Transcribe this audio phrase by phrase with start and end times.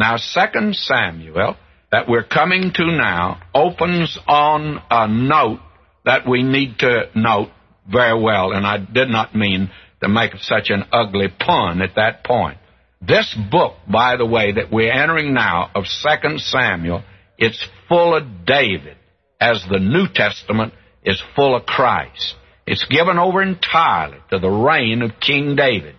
[0.00, 1.58] Now, Second Samuel,
[1.92, 5.60] that we're coming to now, opens on a note
[6.06, 7.50] that we need to note
[7.86, 9.70] very well, and I did not mean
[10.02, 12.56] to make such an ugly pun at that point.
[13.06, 17.02] This book, by the way, that we're entering now of Second Samuel,
[17.36, 18.96] it's full of David,
[19.38, 20.72] as the New Testament
[21.04, 22.36] is full of Christ.
[22.66, 25.96] It's given over entirely to the reign of King David.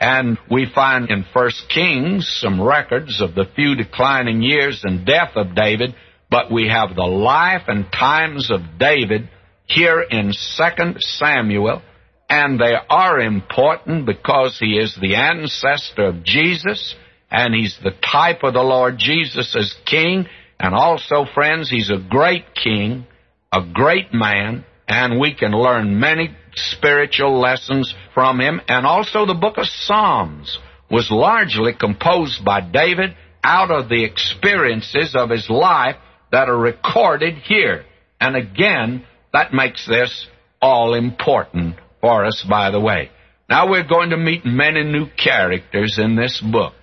[0.00, 5.32] And we find in First Kings some records of the few declining years and death
[5.36, 5.94] of David,
[6.30, 9.28] but we have the life and times of David
[9.66, 11.82] here in Second Samuel,
[12.30, 16.94] and they are important because he is the ancestor of Jesus,
[17.30, 20.26] and he's the type of the Lord Jesus as king,
[20.58, 23.06] and also, friends, he's a great king,
[23.52, 28.60] a great man, and we can learn many spiritual lessons from him.
[28.68, 30.58] And also, the book of Psalms
[30.90, 35.96] was largely composed by David out of the experiences of his life
[36.32, 37.84] that are recorded here.
[38.20, 40.26] And again, that makes this
[40.60, 43.10] all important for us, by the way.
[43.48, 46.74] Now we're going to meet many new characters in this book.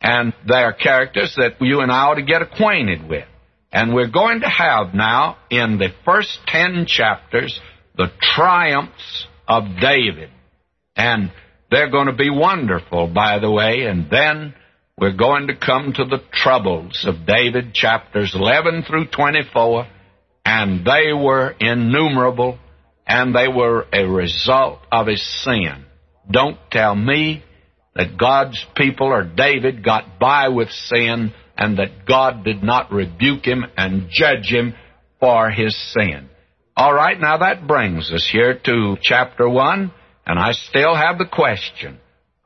[0.00, 3.26] And they are characters that you and I ought to get acquainted with.
[3.72, 7.60] And we're going to have now, in the first ten chapters,
[7.98, 10.30] the triumphs of David.
[10.96, 11.30] And
[11.70, 13.82] they're going to be wonderful, by the way.
[13.82, 14.54] And then
[14.96, 19.86] we're going to come to the troubles of David, chapters 11 through 24.
[20.44, 22.58] And they were innumerable,
[23.06, 25.84] and they were a result of his sin.
[26.30, 27.42] Don't tell me
[27.94, 33.44] that God's people or David got by with sin and that God did not rebuke
[33.44, 34.74] him and judge him
[35.20, 36.28] for his sin.
[36.78, 39.92] All right, now that brings us here to chapter 1,
[40.24, 41.98] and I still have the question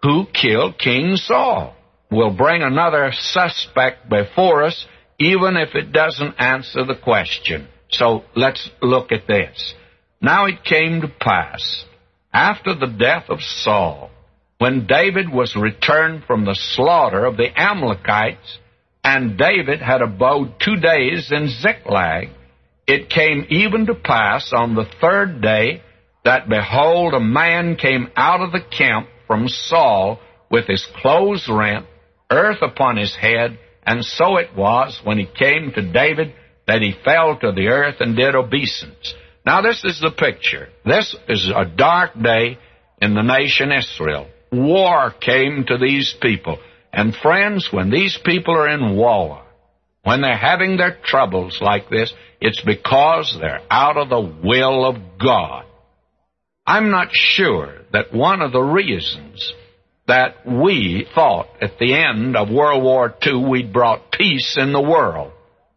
[0.03, 1.77] Who killed King Saul?
[2.11, 4.87] We'll bring another suspect before us,
[5.19, 7.69] even if it doesn't answer the question.
[7.91, 9.75] So let's look at this.
[10.23, 11.85] Now it came to pass,
[12.33, 14.11] after the death of Saul,
[14.57, 18.61] when David was returned from the slaughter of the Amalekites,
[19.05, 22.31] and David had abode two days in Ziklag,
[22.93, 25.83] it came even to pass on the third day
[26.25, 30.21] that behold, a man came out of the camp from Saul
[30.51, 31.87] with his clothes rent,
[32.31, 36.35] earth upon his head, and so it was when he came to David
[36.67, 39.15] that he fell to the earth and did obeisance.
[39.45, 40.69] Now, this is the picture.
[40.85, 42.59] This is a dark day
[43.01, 46.59] in the nation Israel war came to these people.
[46.93, 49.43] And friends, when these people are in war,
[50.05, 54.97] when they're having their troubles like this, it's because they're out of the will of
[55.23, 55.65] God.
[56.67, 59.53] I'm not sure that one of the reasons
[60.09, 64.83] that we thought at the end of World War II we'd brought peace in the
[64.83, 65.33] world,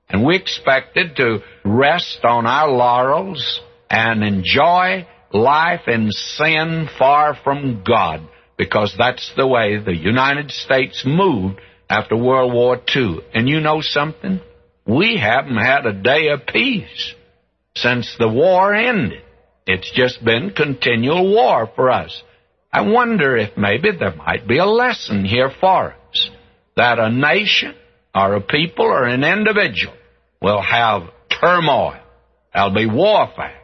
[0.09, 7.83] and we expected to rest on our laurels and enjoy life in sin far from
[7.85, 8.27] God
[8.57, 11.59] because that's the way the United States moved
[11.89, 13.19] after World War II.
[13.35, 14.41] And you know something?
[14.85, 17.13] We haven't had a day of peace
[17.75, 19.21] since the war ended.
[19.65, 22.21] It's just been continual war for us.
[22.71, 26.29] I wonder if maybe there might be a lesson here for us
[26.75, 27.73] that a nation
[28.13, 29.95] or a people or an individual
[30.41, 31.99] will have turmoil.
[32.53, 33.59] There'll be warfare.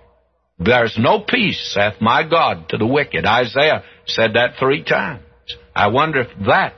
[0.59, 3.25] There's no peace, saith my God, to the wicked.
[3.25, 5.23] Isaiah said that three times.
[5.75, 6.73] I wonder if that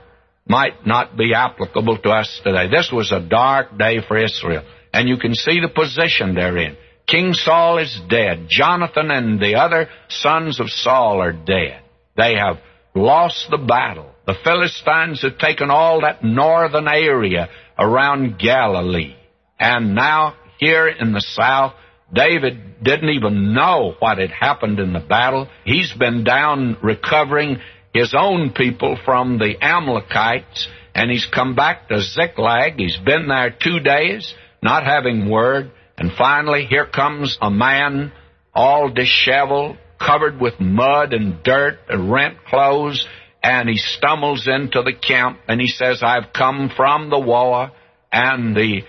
[0.46, 2.68] might not be applicable to us today.
[2.70, 6.76] This was a dark day for Israel, and you can see the position they're in.
[7.06, 8.46] King Saul is dead.
[8.48, 11.82] Jonathan and the other sons of Saul are dead.
[12.16, 12.58] They have
[12.94, 14.10] lost the battle.
[14.26, 19.16] The Philistines have taken all that northern area around Galilee.
[19.58, 21.74] And now, here in the south,
[22.12, 25.48] David didn't even know what had happened in the battle.
[25.64, 27.58] He's been down recovering
[27.94, 32.74] his own people from the Amalekites, and he's come back to Ziklag.
[32.76, 35.70] He's been there two days, not having word.
[35.96, 38.12] And finally, here comes a man
[38.52, 43.06] all disheveled, covered with mud and dirt and rent clothes,
[43.42, 47.70] and he stumbles into the camp and he says, I've come from the war,
[48.12, 48.82] and the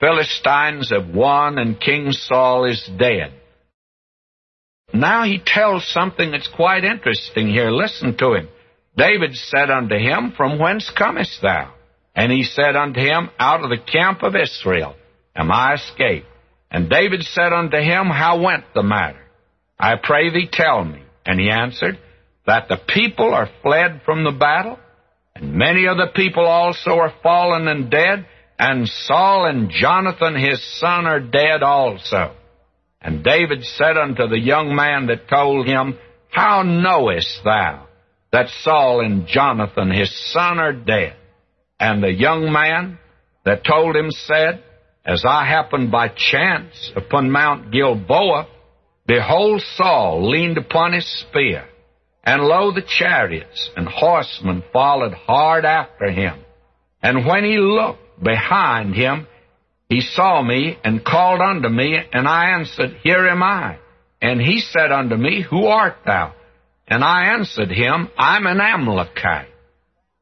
[0.00, 3.39] Philistines have won and King Saul is dead.
[4.92, 7.70] Now he tells something that's quite interesting here.
[7.70, 8.48] Listen to him.
[8.96, 11.72] David said unto him, From whence comest thou?
[12.14, 14.96] And he said unto him, Out of the camp of Israel
[15.34, 16.26] am I escaped.
[16.70, 19.20] And David said unto him, How went the matter?
[19.78, 21.02] I pray thee tell me.
[21.24, 21.98] And he answered,
[22.46, 24.78] That the people are fled from the battle,
[25.34, 28.26] And many of the people also are fallen and dead,
[28.58, 32.34] and Saul and Jonathan his son are dead also.
[33.00, 35.98] And David said unto the young man that told him,
[36.30, 37.86] How knowest thou
[38.32, 41.16] that Saul and Jonathan his son are dead?
[41.78, 42.98] And the young man
[43.44, 44.62] that told him said,
[45.04, 48.46] As I happened by chance upon Mount Gilboa,
[49.06, 51.66] behold, Saul leaned upon his spear,
[52.22, 56.38] and lo, the chariots and horsemen followed hard after him.
[57.02, 59.26] And when he looked behind him,
[59.90, 63.78] he saw me and called unto me, and I answered, Here am I.
[64.22, 66.32] And he said unto me, Who art thou?
[66.86, 69.48] And I answered him, I'm an Amalekite.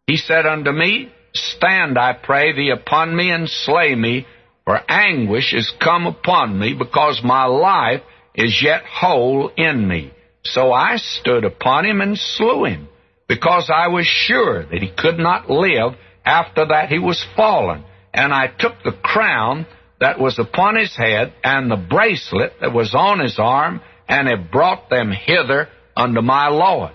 [0.07, 4.27] He said unto me, Stand, I pray thee, upon me and slay me,
[4.65, 8.01] for anguish is come upon me, because my life
[8.35, 10.13] is yet whole in me.
[10.45, 12.89] So I stood upon him and slew him,
[13.29, 15.93] because I was sure that he could not live
[16.25, 17.85] after that he was fallen.
[18.13, 19.67] And I took the crown
[20.01, 24.51] that was upon his head and the bracelet that was on his arm, and have
[24.51, 26.93] brought them hither unto my Lord.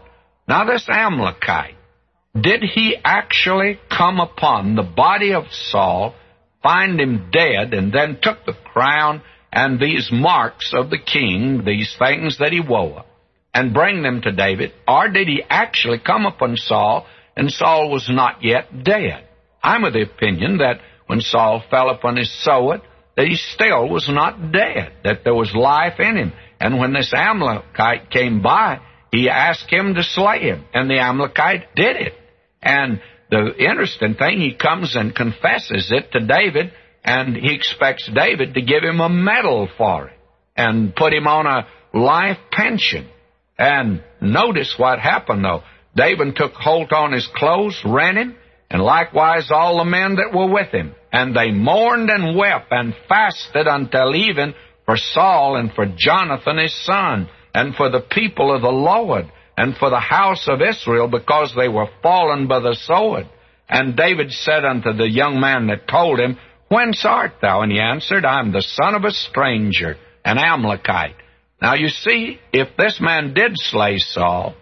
[0.47, 1.75] Now this Amalekite,
[2.39, 6.15] did he actually come upon the body of Saul,
[6.63, 9.21] find him dead, and then took the crown
[9.51, 13.05] and these marks of the king, these things that he wore,
[13.53, 14.71] and bring them to David?
[14.87, 17.05] Or did he actually come upon Saul,
[17.37, 19.27] and Saul was not yet dead?
[19.61, 22.81] I'm of the opinion that when Saul fell upon his sword,
[23.15, 26.33] that he still was not dead, that there was life in him.
[26.59, 28.79] And when this Amalekite came by,
[29.11, 32.13] he asked him to slay him, and the Amalekite did it.
[32.61, 36.71] And the interesting thing, he comes and confesses it to David,
[37.03, 40.13] and he expects David to give him a medal for it
[40.55, 41.67] and put him on a
[41.97, 43.07] life pension.
[43.57, 45.63] And notice what happened, though.
[45.95, 48.35] David took hold on his clothes, ran him,
[48.73, 50.95] and likewise all the men that were with him.
[51.11, 54.55] And they mourned and wept and fasted until even
[54.85, 59.77] for Saul and for Jonathan his son, and for the people of the Lord and
[59.77, 63.29] for the house of Israel, because they were fallen by the sword.
[63.69, 66.39] And David said unto the young man that told him,
[66.69, 67.61] Whence art thou?
[67.61, 71.15] And he answered, I am the son of a stranger, an Amalekite.
[71.61, 74.55] Now you see, if this man did slay Saul,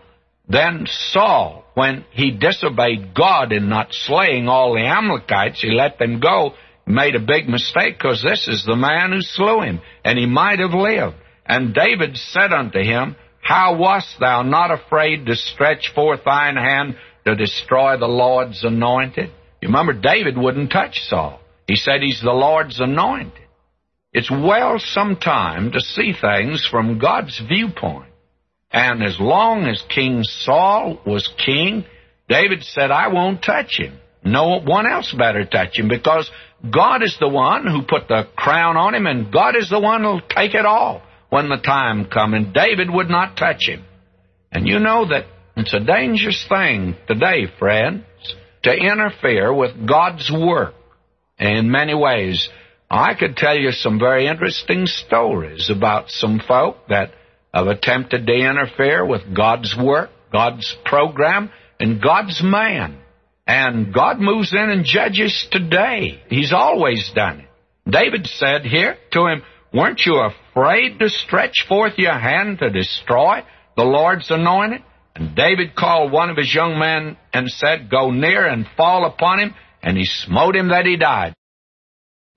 [0.48, 6.20] then Saul, when he disobeyed God in not slaying all the Amalekites, he let them
[6.20, 6.54] go,
[6.86, 10.60] made a big mistake, because this is the man who slew him, and he might
[10.60, 11.16] have lived.
[11.46, 16.96] And David said unto him, how wast thou not afraid to stretch forth thine hand
[17.26, 19.30] to destroy the Lord's anointed?
[19.62, 21.40] You remember, David wouldn't touch Saul.
[21.68, 23.34] He said he's the Lord's anointed.
[24.14, 28.11] It's well sometime to see things from God's viewpoint.
[28.74, 31.86] And as long as King Saul was king,
[32.30, 34.00] David said, I won't touch him.
[34.24, 36.30] No one else better touch him because
[36.70, 40.04] God is the one who put the crown on him and God is the one
[40.04, 43.86] who'll take it all when the time come, and David would not touch him.
[44.52, 45.26] And you know that
[45.56, 48.04] it's a dangerous thing today, friends,
[48.64, 50.74] to interfere with God's work
[51.40, 52.50] in many ways.
[52.90, 57.12] I could tell you some very interesting stories about some folk that
[57.54, 62.98] have attempted to interfere with God's work, God's program, and God's man.
[63.46, 66.22] And God moves in and judges today.
[66.30, 67.48] He's always done it.
[67.90, 69.42] David said here to him,
[69.74, 73.44] Weren't you afraid to stretch forth your hand to destroy
[73.76, 74.84] the Lord's anointed?
[75.16, 79.40] And David called one of his young men and said, Go near and fall upon
[79.40, 79.56] him.
[79.84, 81.34] And he smote him that he died.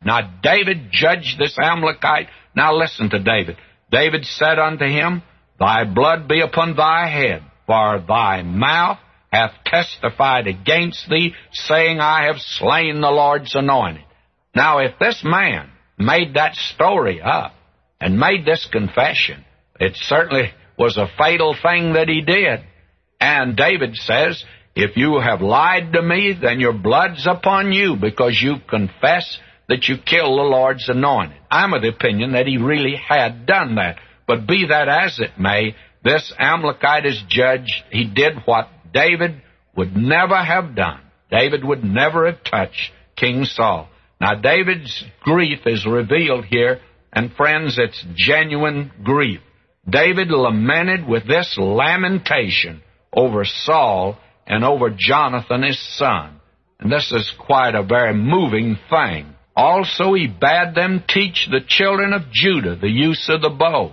[0.04, 2.28] Now David judged this Amalekite.
[2.56, 3.56] Now listen to David.
[3.90, 5.22] David said unto him,
[5.58, 8.98] Thy blood be upon thy head, for thy mouth
[9.32, 14.04] hath testified against thee, saying, I have slain the Lord's anointed.
[14.54, 17.54] Now if this man made that story up
[18.00, 19.44] and made this confession.
[19.80, 22.60] It certainly was a fatal thing that he did.
[23.20, 28.40] And David says, If you have lied to me, then your blood's upon you because
[28.40, 31.36] you confess that you kill the Lord's anointed.
[31.50, 33.96] I'm of the opinion that he really had done that.
[34.26, 37.84] But be that as it may, this Amalekite is judged.
[37.90, 39.42] He did what David
[39.76, 41.00] would never have done.
[41.30, 43.88] David would never have touched King Saul.
[44.20, 46.80] Now, David's grief is revealed here,
[47.12, 49.40] and friends, it's genuine grief.
[49.88, 56.40] David lamented with this lamentation over Saul and over Jonathan his son.
[56.78, 59.33] And this is quite a very moving thing.
[59.56, 63.92] Also, he bade them teach the children of Judah the use of the bow.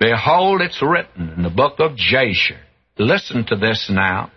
[0.00, 2.58] Behold, it's written in the book of Jasher.
[2.98, 4.30] Listen to this now.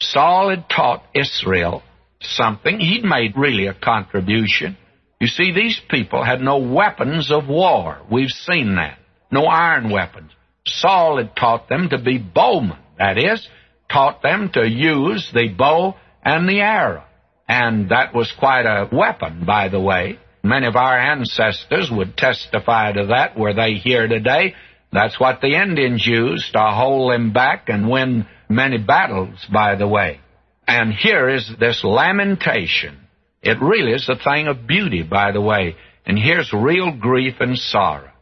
[0.00, 1.82] Saul had taught Israel
[2.20, 2.78] something.
[2.78, 4.76] He'd made really a contribution.
[5.20, 8.00] You see, these people had no weapons of war.
[8.10, 8.98] We've seen that.
[9.30, 10.32] No iron weapons.
[10.66, 12.78] Saul had taught them to be bowmen.
[12.98, 13.48] That is,
[13.90, 17.04] taught them to use the bow and the arrow.
[17.52, 20.18] And that was quite a weapon, by the way.
[20.42, 24.54] Many of our ancestors would testify to that were they here today.
[24.90, 29.86] That's what the Indians used to hold them back and win many battles, by the
[29.86, 30.20] way.
[30.66, 32.96] And here is this lamentation.
[33.42, 35.76] It really is a thing of beauty, by the way.
[36.06, 38.12] And here's real grief and sorrow.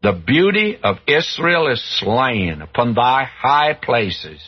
[0.00, 4.40] The beauty of Israel is slain upon thy high places.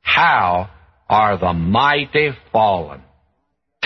[0.00, 0.70] How
[1.08, 3.04] are the mighty fallen?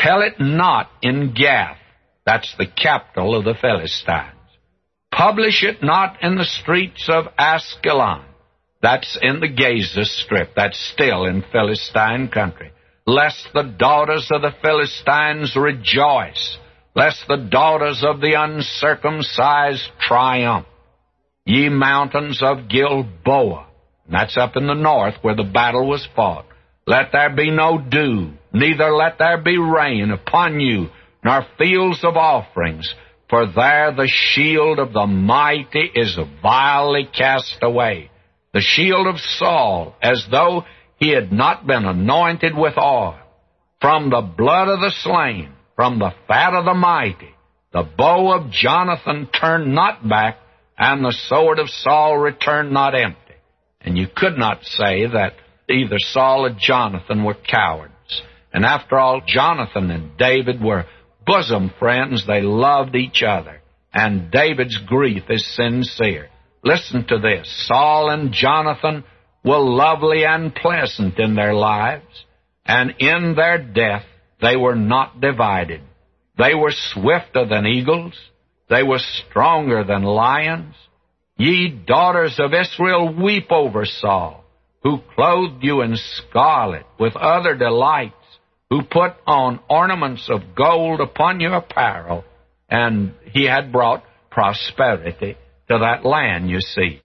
[0.03, 1.77] Tell it not in Gath.
[2.25, 4.35] That's the capital of the Philistines.
[5.11, 8.25] Publish it not in the streets of Ascalon,
[8.81, 10.55] That's in the Gaza Strip.
[10.55, 12.71] That's still in Philistine country.
[13.07, 16.59] Lest the daughters of the Philistines rejoice,
[16.95, 20.67] lest the daughters of the uncircumcised triumph.
[21.45, 23.67] Ye mountains of Gilboa,
[24.09, 26.47] that's up in the north where the battle was fought.
[26.87, 30.89] Let there be no dew, neither let there be rain upon you,
[31.25, 32.95] nor fields of offerings,
[33.29, 38.11] for there the shield of the mighty is vilely cast away
[38.53, 40.65] the shield of Saul, as though
[40.97, 43.19] he had not been anointed with oil.
[43.81, 47.35] From the blood of the slain, from the fat of the mighty,
[47.73, 50.39] the bow of Jonathan turned not back,
[50.77, 53.35] and the sword of Saul returned not empty.
[53.81, 55.35] And you could not say that
[55.71, 57.93] either Saul or Jonathan were cowards.
[58.53, 60.87] And after all, Jonathan and David were
[61.27, 62.27] bosom friends.
[62.27, 63.61] They loved each other.
[63.93, 66.29] And David's grief is sincere.
[66.65, 67.67] Listen to this.
[67.67, 69.05] Saul and Jonathan
[69.45, 72.25] were lovely and pleasant in their lives,
[72.67, 74.05] and in their death
[74.41, 75.81] they were not divided.
[76.37, 78.15] They were swifter than eagles.
[78.69, 80.75] They were stronger than lions.
[81.37, 84.45] Ye daughters of Israel, weep over Saul,
[84.83, 88.15] who clothed you in scarlet with other delights,
[88.71, 92.25] who put on ornaments of gold upon your apparel,
[92.69, 95.37] and he had brought prosperity
[95.69, 97.01] to that land, you see.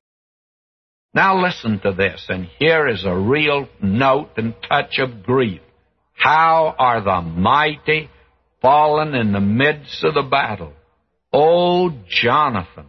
[1.14, 5.62] Now listen to this, and here is a real note and touch of grief.
[6.14, 8.10] How are the mighty
[8.62, 10.74] fallen in the midst of the battle?
[11.32, 12.88] O Jonathan,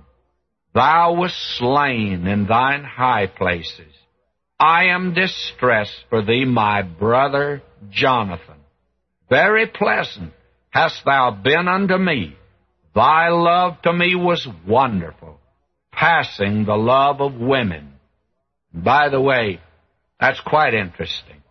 [0.75, 3.93] thou wast slain in thine high places.
[4.59, 8.63] I am distressed for thee, my brother Jonathan.
[9.28, 10.33] Very pleasant
[10.71, 12.37] hast thou been unto me.
[12.95, 15.40] Thy love to me was wonderful
[15.95, 17.95] passing the love of women.
[18.73, 19.61] By the way,
[20.21, 21.43] that's quite interesting.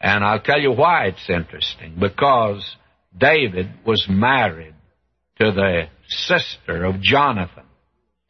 [0.00, 1.96] And I'll tell you why it's interesting.
[1.98, 2.76] Because
[3.16, 4.74] David was married
[5.40, 7.64] to the sister of Jonathan.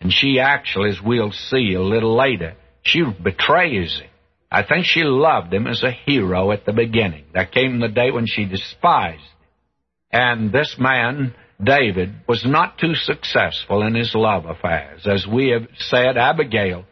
[0.01, 4.11] And she actually, as we'll see a little later, she betrays him.
[4.55, 7.25] I think she loved him as a hero at the beginning.
[7.35, 9.31] There came the day when she despised him.
[10.13, 15.07] And this man David was not too successful in his love affairs.
[15.07, 16.85] As we have said, Abigail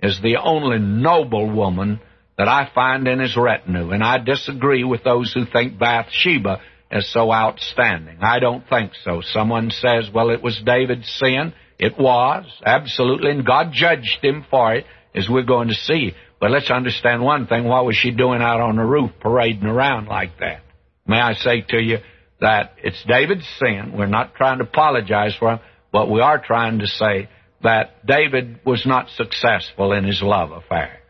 [0.00, 2.00] is the only noble woman
[2.36, 6.60] that I find in his retinue, and I disagree with those who think Bathsheba
[6.92, 8.18] is so outstanding.
[8.20, 9.22] I don't think so.
[9.22, 11.52] Someone says, well, it was David's sin.
[11.80, 14.84] It was, absolutely, and God judged him for it,
[15.16, 16.12] as we're going to see.
[16.40, 17.64] But let's understand one thing.
[17.64, 20.60] What was she doing out on the roof parading around like that?
[21.06, 21.98] May I say to you,
[22.40, 23.92] that it's David's sin.
[23.96, 25.60] We're not trying to apologize for him,
[25.92, 27.28] but we are trying to say
[27.62, 31.00] that David was not successful in his love affairs.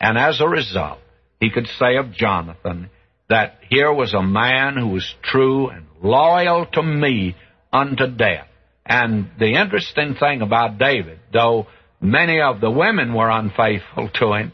[0.00, 0.98] And as a result,
[1.40, 2.90] he could say of Jonathan
[3.28, 7.36] that here was a man who was true and loyal to me
[7.72, 8.48] unto death.
[8.84, 11.68] And the interesting thing about David, though
[12.00, 14.52] many of the women were unfaithful to him,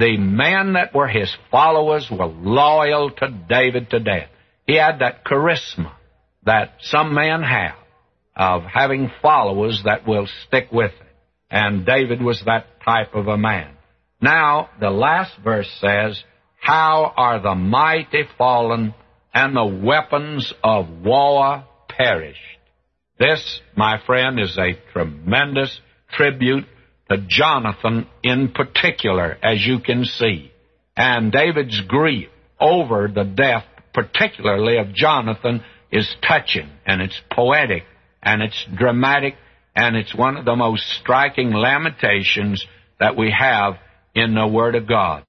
[0.00, 4.30] the men that were his followers were loyal to David to death.
[4.66, 5.92] He had that charisma
[6.44, 7.76] that some men have
[8.34, 11.06] of having followers that will stick with it.
[11.50, 13.76] And David was that type of a man.
[14.22, 16.22] Now, the last verse says,
[16.58, 18.94] How are the mighty fallen
[19.34, 22.38] and the weapons of war perished?
[23.18, 25.78] This, my friend, is a tremendous
[26.12, 26.64] tribute
[27.10, 30.52] to Jonathan in particular, as you can see.
[30.96, 32.28] And David's grief
[32.60, 37.84] over the death particularly of Jonathan, is touching and it's poetic
[38.22, 39.34] and it's dramatic
[39.74, 42.64] and it's one of the most striking lamentations
[42.98, 43.74] that we have
[44.14, 45.24] in the Word of God.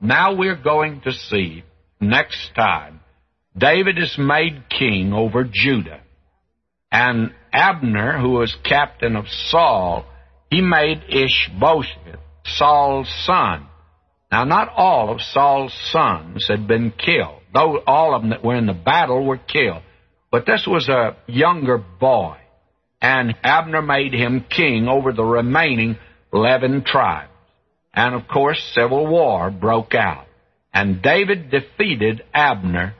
[0.00, 1.64] Now we're going to see
[2.00, 3.00] next time,
[3.56, 6.00] David is made king over Judah.
[6.90, 10.04] And Abner, who was captain of Saul,
[10.50, 13.66] he made Ishbosheth, Saul's son.
[14.30, 18.56] Now, not all of Saul's sons had been killed, though all of them that were
[18.56, 19.82] in the battle were killed.
[20.30, 22.36] But this was a younger boy,
[23.00, 25.96] and Abner made him king over the remaining
[26.32, 27.30] 11 tribes.
[27.94, 30.26] And of course, civil war broke out.
[30.72, 32.94] And David defeated Abner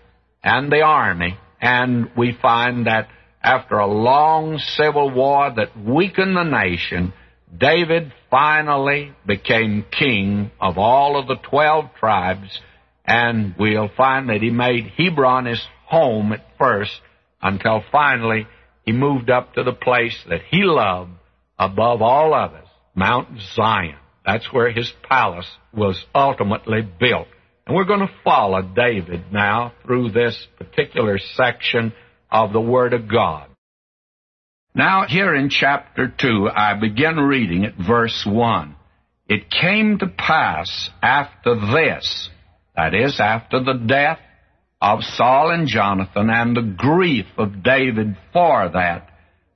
[0.44, 3.08] and the army, and we find that
[3.42, 7.12] after a long civil war that weakened the nation,
[7.56, 12.60] David finally became king of all of the 12 tribes,
[13.04, 17.00] and we'll find that he made Hebron his home at first
[17.42, 18.46] until finally
[18.84, 21.12] he moved up to the place that he loved
[21.58, 23.96] above all others, Mount Zion.
[24.26, 27.28] That's where his palace was ultimately built.
[27.66, 31.92] And we're going to follow David now through this particular section
[32.30, 33.48] of the Word of God.
[34.74, 38.74] Now, here in chapter 2, I begin reading at verse 1.
[39.28, 42.28] It came to pass after this,
[42.76, 44.18] that is, after the death
[44.80, 49.10] of Saul and Jonathan and the grief of David for that,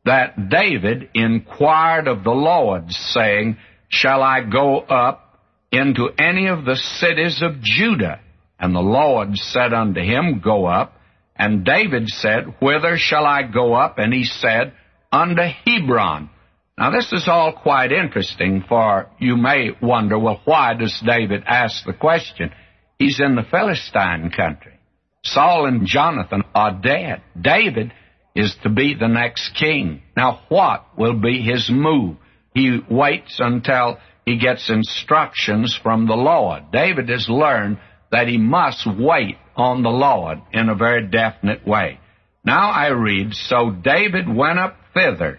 [0.05, 3.59] that David inquired of the Lord, saying,
[3.89, 5.29] Shall I go up
[5.71, 8.21] into any of the cities of Judah.
[8.59, 10.95] And the Lord said unto him, Go up.
[11.37, 13.99] And David said, Whither shall I go up?
[13.99, 14.73] And he said,
[15.11, 16.31] Unto Hebron.
[16.77, 21.85] Now this is all quite interesting, for you may wonder, well, why does David ask
[21.85, 22.53] the question?
[22.99, 24.79] He's in the Philistine country.
[25.25, 27.23] Saul and Jonathan are dead.
[27.41, 27.93] David
[28.35, 30.03] is to be the next king.
[30.17, 32.17] Now what will be his move?
[32.55, 36.71] He waits until he gets instructions from the Lord.
[36.71, 37.79] David has learned
[38.13, 41.99] that he must wait on the Lord in a very definite way.
[42.45, 45.39] Now I read, So David went up thither,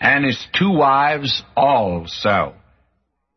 [0.00, 2.54] and his two wives also,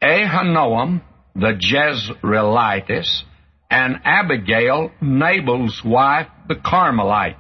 [0.02, 1.02] Ahinoam
[1.36, 3.22] the Jezreelitess,
[3.70, 7.38] and Abigail, Nabal's wife, the Carmelite.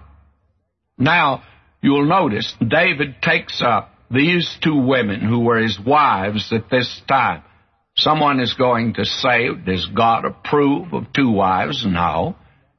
[0.97, 1.43] Now,
[1.81, 7.43] you'll notice David takes up these two women who were his wives at this time.
[7.97, 11.85] Someone is going to say, does God approve of two wives?
[11.85, 12.35] No.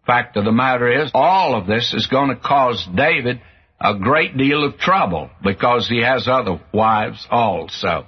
[0.06, 3.40] Fact of the matter is, all of this is going to cause David
[3.82, 8.06] a great deal of trouble because he has other wives also.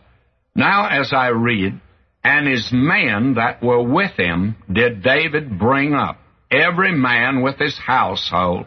[0.54, 1.80] Now, as I read,
[2.22, 6.18] and his men that were with him did David bring up,
[6.50, 8.66] every man with his household,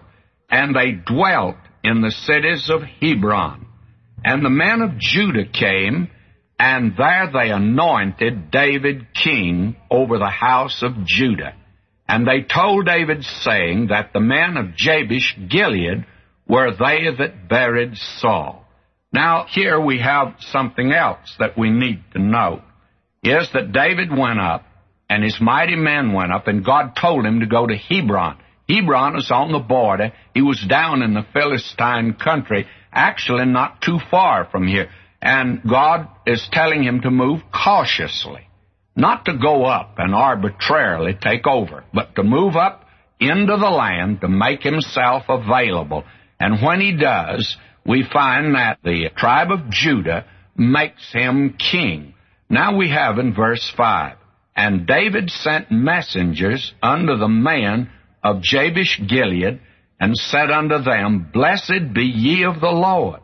[0.50, 3.67] and they dwelt in the cities of Hebron.
[4.24, 6.10] And the men of Judah came
[6.60, 11.54] and there they anointed David king over the house of Judah.
[12.10, 16.06] And they told David, saying that the men of Jabesh Gilead
[16.48, 18.66] were they that buried Saul.
[19.12, 22.62] Now, here we have something else that we need to know,
[23.24, 24.66] is that David went up,
[25.10, 28.38] and his mighty men went up, and God told him to go to Hebron.
[28.70, 30.12] Hebron is on the border.
[30.34, 34.90] He was down in the Philistine country, actually not too far from here.
[35.22, 38.48] And God is telling him to move cautiously,
[38.96, 42.84] not to go up and arbitrarily take over, but to move up
[43.20, 46.04] into the land to make himself available.
[46.39, 52.13] And when he does, we find that the tribe of Judah makes him king.
[52.50, 54.17] Now we have in verse 5
[54.56, 57.89] And David sent messengers unto the man
[58.23, 59.62] of Jabesh Gilead,
[60.00, 63.21] and said unto them, Blessed be ye of the Lord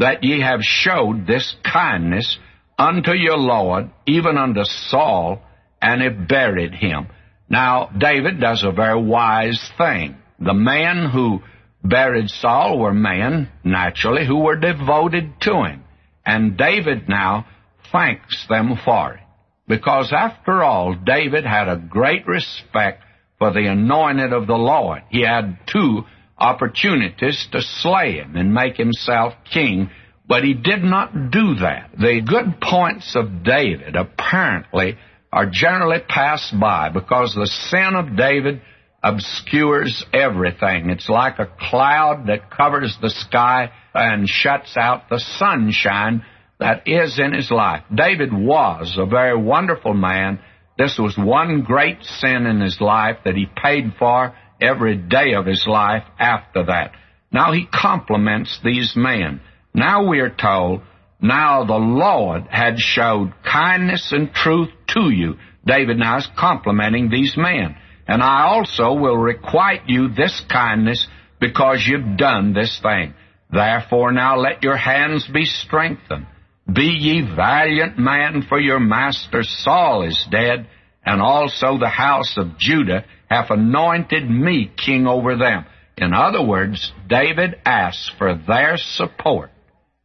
[0.00, 2.38] that ye have showed this kindness
[2.78, 5.42] unto your Lord, even unto Saul,
[5.80, 7.08] and have buried him.
[7.48, 10.16] Now, David does a very wise thing.
[10.38, 11.40] The man who
[11.82, 15.84] buried Saul were men, naturally, who were devoted to him.
[16.24, 17.46] And David now
[17.90, 19.20] thanks them for it.
[19.66, 23.02] Because after all, David had a great respect
[23.38, 25.02] for the anointed of the Lord.
[25.10, 26.02] He had two
[26.36, 29.90] opportunities to slay him and make himself king,
[30.26, 31.90] but he did not do that.
[31.98, 34.96] The good points of David apparently
[35.32, 38.62] are generally passed by because the sin of David
[39.02, 40.90] obscures everything.
[40.90, 46.24] It's like a cloud that covers the sky and shuts out the sunshine
[46.58, 47.82] that is in his life.
[47.94, 50.38] David was a very wonderful man.
[50.76, 55.46] This was one great sin in his life that he paid for every day of
[55.46, 56.92] his life after that.
[57.32, 59.40] Now he compliments these men.
[59.72, 60.82] Now we are told,
[61.22, 65.36] now the Lord had showed kindness and truth to you.
[65.64, 67.76] David now is complimenting these men.
[68.10, 71.06] And I also will requite you this kindness
[71.38, 73.14] because you've done this thing.
[73.52, 76.26] Therefore now let your hands be strengthened.
[76.70, 80.66] Be ye valiant man, for your master Saul is dead,
[81.06, 85.64] and also the house of Judah hath anointed me king over them.
[85.96, 89.52] In other words, David asked for their support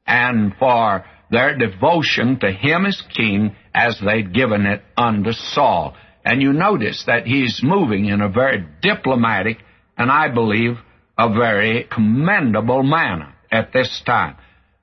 [0.05, 5.95] and for their devotion to him as king as they'd given it unto Saul.
[6.25, 9.59] And you notice that he's moving in a very diplomatic
[9.97, 10.77] and I believe
[11.17, 14.35] a very commendable manner at this time.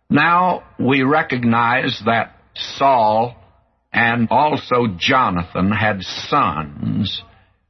[0.08, 3.36] Now we recognize that Saul
[3.92, 7.22] and also Jonathan had sons,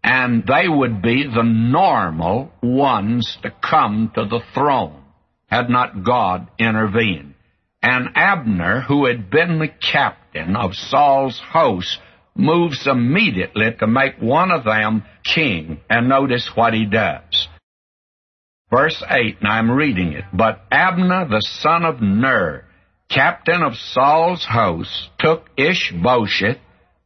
[0.04, 5.02] and they would be the normal ones to come to the throne
[5.52, 7.34] had not God intervened.
[7.82, 11.98] And Abner, who had been the captain of Saul's host,
[12.34, 15.80] moves immediately to make one of them king.
[15.88, 17.48] And notice what he does.
[18.70, 20.24] Verse 8, and I'm reading it.
[20.32, 22.64] But Abner the son of Ner,
[23.10, 26.56] captain of Saul's host, took Ishbosheth,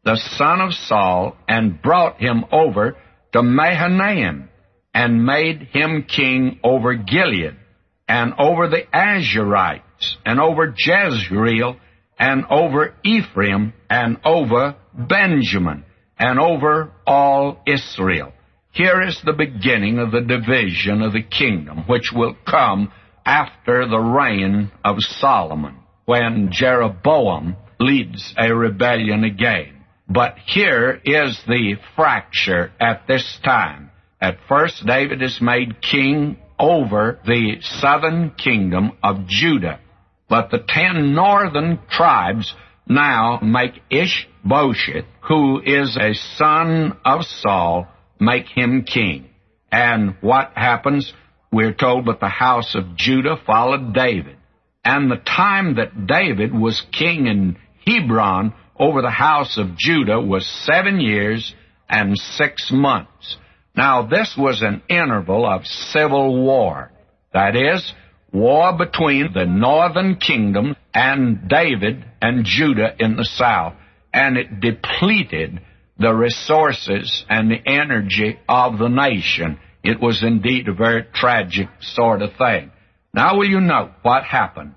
[0.04, 2.96] the son of Saul, and brought him over
[3.32, 4.48] to Mahanaim,
[4.94, 7.56] and made him king over Gilead,
[8.08, 11.76] and over the Ashurites, and over Jezreel,
[12.16, 15.85] and over Ephraim, and over Benjamin,
[16.18, 18.32] and over all Israel.
[18.72, 22.92] Here is the beginning of the division of the kingdom, which will come
[23.24, 29.85] after the reign of Solomon when Jeroboam leads a rebellion again.
[30.09, 33.90] But here is the fracture at this time.
[34.20, 39.80] At first, David is made king over the southern kingdom of Judah.
[40.28, 42.54] But the ten northern tribes
[42.87, 47.88] now make Ishbosheth, who is a son of Saul,
[48.20, 49.31] make him king.
[49.72, 51.12] And what happens?
[51.53, 54.37] We're told that the house of Judah followed David.
[54.85, 60.46] And the time that David was king in Hebron over the house of Judah was
[60.46, 61.55] seven years
[61.88, 63.37] and six months.
[63.77, 66.90] Now, this was an interval of civil war.
[67.33, 67.92] That is,
[68.33, 73.74] war between the northern kingdom and David and Judah in the south.
[74.14, 75.61] And it depleted
[75.98, 79.59] the resources and the energy of the nation.
[79.85, 82.72] It was indeed a very tragic sort of thing.
[83.12, 84.74] Now will you note what happened?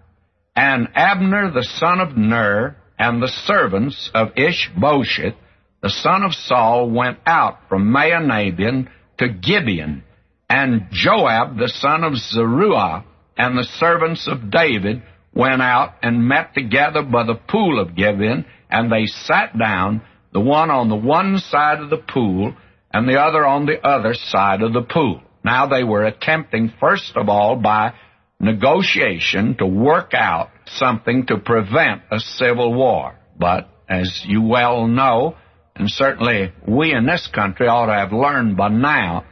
[0.58, 5.36] And Abner the son of Ner and the servants of Ishbosheth,
[5.82, 10.04] the son of Saul, went out from Mahanaim to Gibeon.
[10.50, 13.06] And Joab the son of Zeruiah
[13.38, 15.02] and the servants of David
[15.34, 20.02] went out and met together by the pool of Gibeon, and they sat down,
[20.34, 22.54] the one on the one side of the pool
[22.92, 25.22] and the other on the other side of the pool.
[25.44, 27.94] Now they were attempting, first of all, by
[28.40, 33.16] negotiation to work out something to prevent a civil war.
[33.38, 35.36] But as you well know,
[35.76, 39.26] and certainly we in this country ought to have learned by now,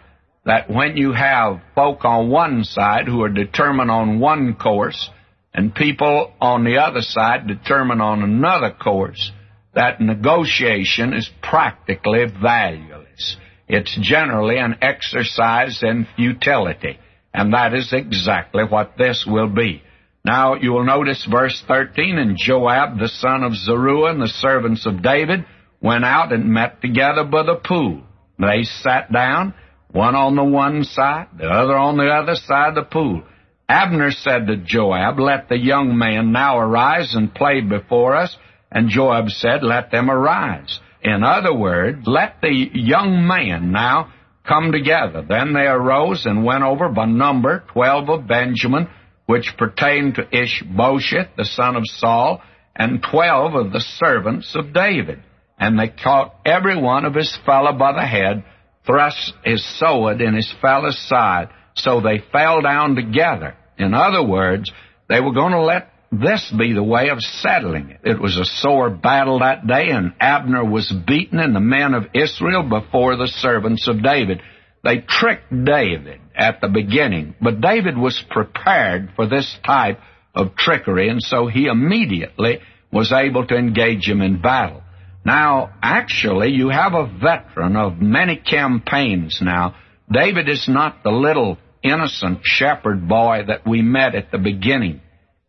[0.46, 5.10] that when you have folk on one side who are determined on one course
[5.58, 9.32] and people on the other side determine on another course,
[9.74, 13.38] that negotiation is practically valueless.
[13.68, 17.00] It's generally an exercise in futility.
[17.34, 19.82] And that is exactly what this will be.
[20.24, 24.86] Now you will notice verse 13, and Joab the son of Zeruiah and the servants
[24.86, 25.44] of David
[25.82, 28.04] went out and met together by the pool.
[28.38, 29.56] They sat down,
[29.90, 33.24] one on the one side, the other on the other side of the pool.
[33.70, 38.36] Abner said to Joab, Let the young men now arise and play before us.
[38.72, 40.80] And Joab said, Let them arise.
[41.02, 44.12] In other words, let the young men now
[44.48, 45.24] come together.
[45.28, 48.88] Then they arose and went over by number twelve of Benjamin,
[49.26, 52.42] which pertained to Ishbosheth, the son of Saul,
[52.76, 55.22] and twelve of the servants of David.
[55.60, 58.44] And they caught every one of his fellow by the head,
[58.86, 63.56] thrust his sword in his fellow's side, so they fell down together.
[63.78, 64.72] In other words,
[65.10, 68.00] they were going to let this be the way of settling it.
[68.04, 72.08] It was a sore battle that day, and Abner was beaten and the men of
[72.14, 74.42] Israel before the servants of David.
[74.84, 80.00] They tricked David at the beginning, but David was prepared for this type
[80.34, 82.60] of trickery, and so he immediately
[82.92, 84.84] was able to engage him in battle.
[85.26, 89.76] Now, actually, you have a veteran of many campaigns now.
[90.10, 95.02] David is not the little innocent shepherd boy that we met at the beginning.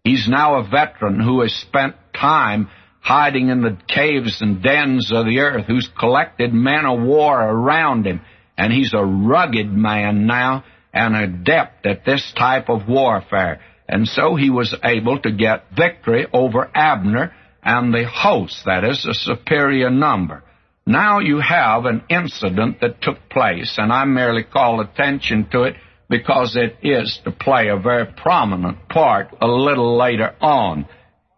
[0.05, 2.69] He's now a veteran who has spent time
[3.01, 8.07] hiding in the caves and dens of the earth, who's collected men of war around
[8.07, 8.21] him.
[8.57, 13.61] and he's a rugged man now and adept at this type of warfare.
[13.88, 19.07] And so he was able to get victory over Abner and the host, that is,
[19.09, 20.43] a superior number.
[20.87, 25.77] Now you have an incident that took place, and I merely call attention to it
[26.09, 30.87] because it is to play a very prominent part a little later on.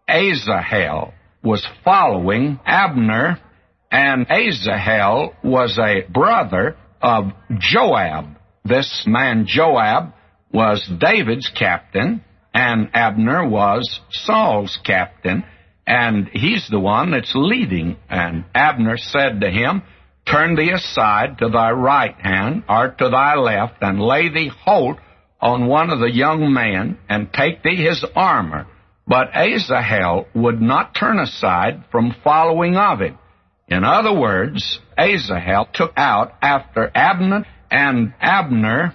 [0.07, 3.39] Asahel was following Abner,
[3.91, 8.37] and Asahel was a brother of Joab.
[8.63, 10.13] This man Joab
[10.53, 15.43] was David's captain, and Abner was Saul's captain,
[15.87, 17.97] and he's the one that's leading.
[18.09, 19.81] And Abner said to him,
[20.25, 24.97] Turn thee aside to thy right hand or to thy left, and lay thee hold
[25.41, 28.67] on one of the young men, and take thee his armor.
[29.07, 33.17] But Asahel would not turn aside from following of him.
[33.67, 38.93] In other words, Asahel took out after Abner, and Abner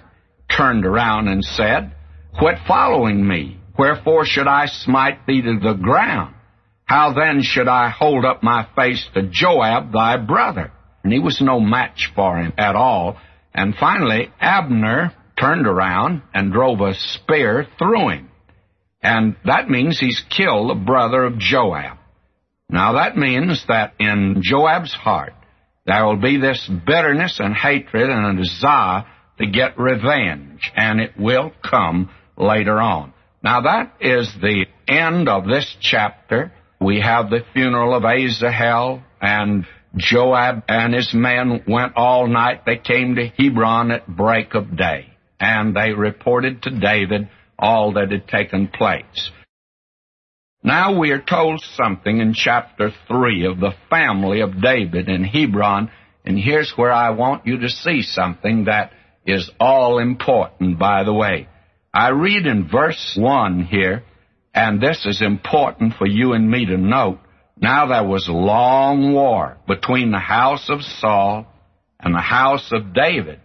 [0.49, 1.93] turned around and said,
[2.37, 3.59] Quit following me.
[3.77, 6.35] Wherefore should I smite thee to the ground?
[6.85, 10.71] How then should I hold up my face to Joab thy brother?
[11.07, 13.15] And he was no match for him at all.
[13.53, 18.29] And finally, Abner turned around and drove a spear through him.
[19.01, 21.97] And that means he's killed the brother of Joab.
[22.69, 25.31] Now that means that in Joab's heart
[25.85, 29.05] there will be this bitterness and hatred and a desire
[29.37, 33.13] to get revenge, and it will come later on.
[33.41, 36.51] Now that is the end of this chapter.
[36.81, 39.65] We have the funeral of Asahel, and
[39.97, 42.65] Joab and his men went all night.
[42.65, 45.07] They came to Hebron at break of day,
[45.39, 47.29] and they reported to David
[47.59, 49.31] all that had taken place.
[50.63, 55.91] Now we are told something in chapter 3 of the family of David in Hebron,
[56.25, 58.91] and here's where I want you to see something that
[59.25, 61.47] is all important, by the way.
[61.93, 64.03] I read in verse 1 here,
[64.53, 67.19] and this is important for you and me to note.
[67.59, 71.47] Now there was a long war between the house of Saul
[71.99, 73.39] and the house of David,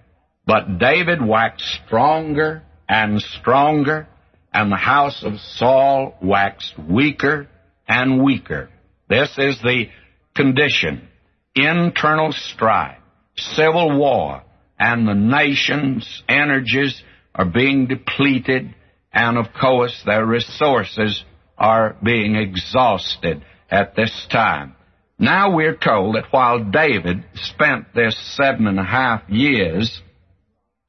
[0.47, 4.07] but David waxed stronger and stronger
[4.53, 7.49] and the house of Saul waxed weaker
[7.89, 8.69] and weaker.
[9.09, 9.87] This is the
[10.35, 11.09] condition.
[11.55, 12.99] Internal strife,
[13.37, 14.43] civil war,
[14.79, 17.03] and the nation's energies
[17.35, 18.75] are being depleted,
[19.13, 21.25] and of course their resources
[21.57, 23.43] are being exhausted
[23.73, 24.77] at this time.
[25.19, 30.03] Now we're told that while David spent this seven and a half years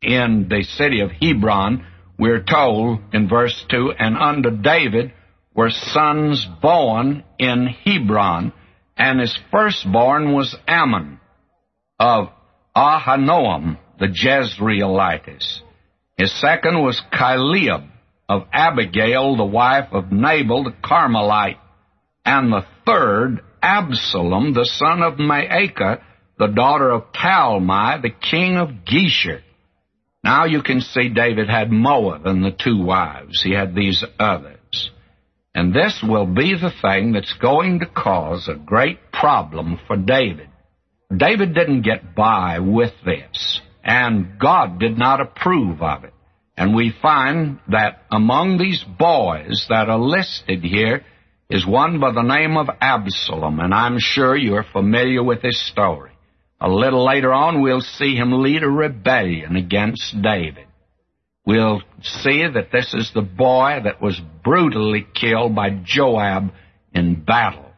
[0.02, 1.86] in the city of Hebron,
[2.19, 5.13] we're told in verse 2 and under David
[5.56, 8.52] were sons born in Hebron,
[8.98, 11.19] and his firstborn was Amnon
[12.00, 12.30] of
[12.76, 15.62] Ahinoam the Jezreelitess.
[16.17, 17.88] His second was Chileab
[18.28, 21.60] of Abigail, the wife of Nabal the Carmelite,
[22.26, 26.02] and the third Absalom, the son of Maacah,
[26.38, 29.41] the daughter of Talmai, the king of Geshur.
[30.24, 33.41] Now you can see David had more than the two wives.
[33.41, 34.91] He had these others.
[35.56, 40.50] And this will be the thing that's going to cause a great problem for David.
[41.15, 46.13] David didn't get by with this, and God did not approve of it.
[46.58, 51.04] And we find that among these boys that are listed here
[51.53, 56.09] is one by the name of Absalom, and I'm sure you're familiar with his story.
[56.59, 60.65] A little later on, we'll see him lead a rebellion against David.
[61.45, 66.51] We'll see that this is the boy that was brutally killed by Joab
[66.91, 67.69] in battle,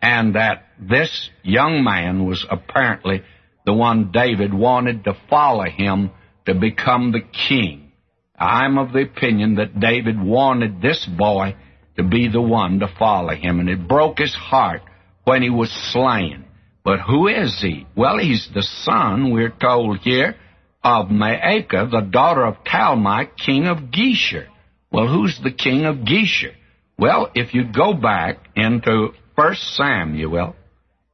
[0.00, 3.20] and that this young man was apparently
[3.66, 6.10] the one David wanted to follow him
[6.46, 7.92] to become the king.
[8.38, 11.54] I'm of the opinion that David wanted this boy
[12.00, 14.80] to be the one to follow him, and it broke his heart
[15.24, 16.46] when he was slain.
[16.82, 17.86] But who is he?
[17.94, 20.36] Well, he's the son, we're told here,
[20.82, 24.46] of Maacah, the daughter of Talmai, king of Geshur.
[24.90, 26.54] Well, who's the king of Geshur?
[26.98, 30.56] Well, if you go back into 1 Samuel,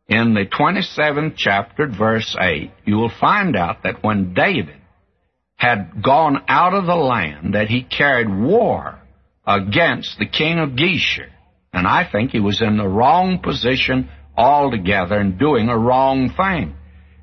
[0.08, 4.76] in the 27th chapter, verse 8, you will find out that when David
[5.56, 9.00] had gone out of the land, that he carried war
[9.46, 11.28] against the king of Geshur.
[11.72, 16.74] And I think he was in the wrong position altogether and doing a wrong thing.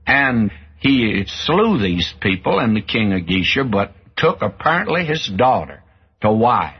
[0.05, 5.81] And he slew these people and the king of Geshur, but took apparently his daughter
[6.21, 6.75] to wife.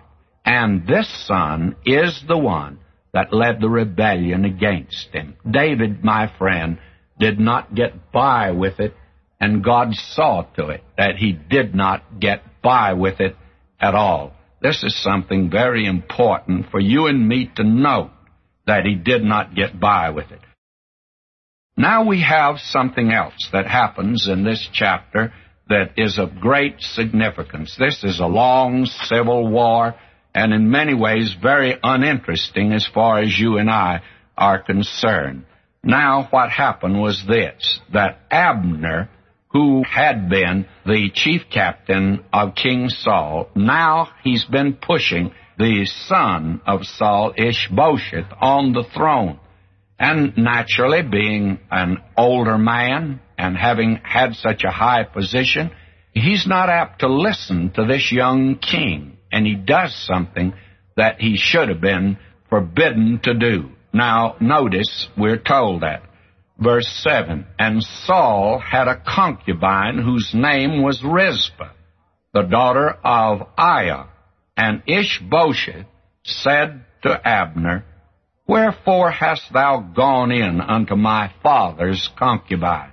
[0.45, 2.79] And this son is the one
[3.13, 5.36] that led the rebellion against him.
[5.49, 6.79] David, my friend,
[7.19, 8.93] did not get by with it,
[9.39, 13.36] and God saw to it that he did not get by with it
[13.79, 14.34] at all.
[14.63, 18.12] This is something very important for you and me to know
[18.65, 20.39] that he did not get by with it.
[21.76, 25.34] Now we have something else that happens in this chapter
[25.67, 27.76] that is of great significance.
[27.78, 29.95] This is a long civil war
[30.34, 34.02] and in many ways very uninteresting as far as you and I
[34.38, 35.43] are concerned.
[35.84, 39.10] Now what happened was this, that Abner,
[39.53, 46.61] who had been the chief captain of King Saul, now he's been pushing the son
[46.65, 49.39] of Saul, Ishbosheth, on the throne.
[49.99, 55.71] And naturally, being an older man and having had such a high position,
[56.13, 60.53] he's not apt to listen to this young king, and he does something
[60.97, 62.17] that he should have been
[62.49, 63.69] forbidden to do.
[63.93, 66.01] Now, notice we're told that.
[66.63, 71.71] Verse 7 And Saul had a concubine whose name was Rizpah,
[72.34, 74.08] the daughter of Aiah.
[74.56, 75.88] And Ishbosheth
[76.23, 77.84] said to Abner,
[78.47, 82.91] Wherefore hast thou gone in unto my father's concubine?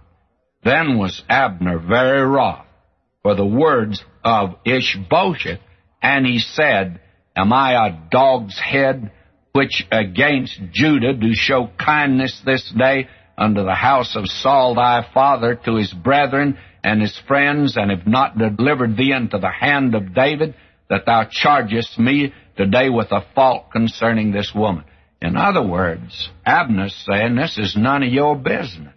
[0.64, 2.66] Then was Abner very wroth
[3.22, 5.60] for the words of Ishbosheth,
[6.02, 7.00] and he said,
[7.36, 9.12] Am I a dog's head
[9.52, 13.08] which against Judah do show kindness this day
[13.40, 18.06] unto the house of Saul thy father to his brethren and his friends, and have
[18.06, 20.54] not delivered thee into the hand of David,
[20.88, 24.84] that thou chargest me today with a fault concerning this woman?
[25.22, 28.94] In other words, Abner's saying, This is none of your business.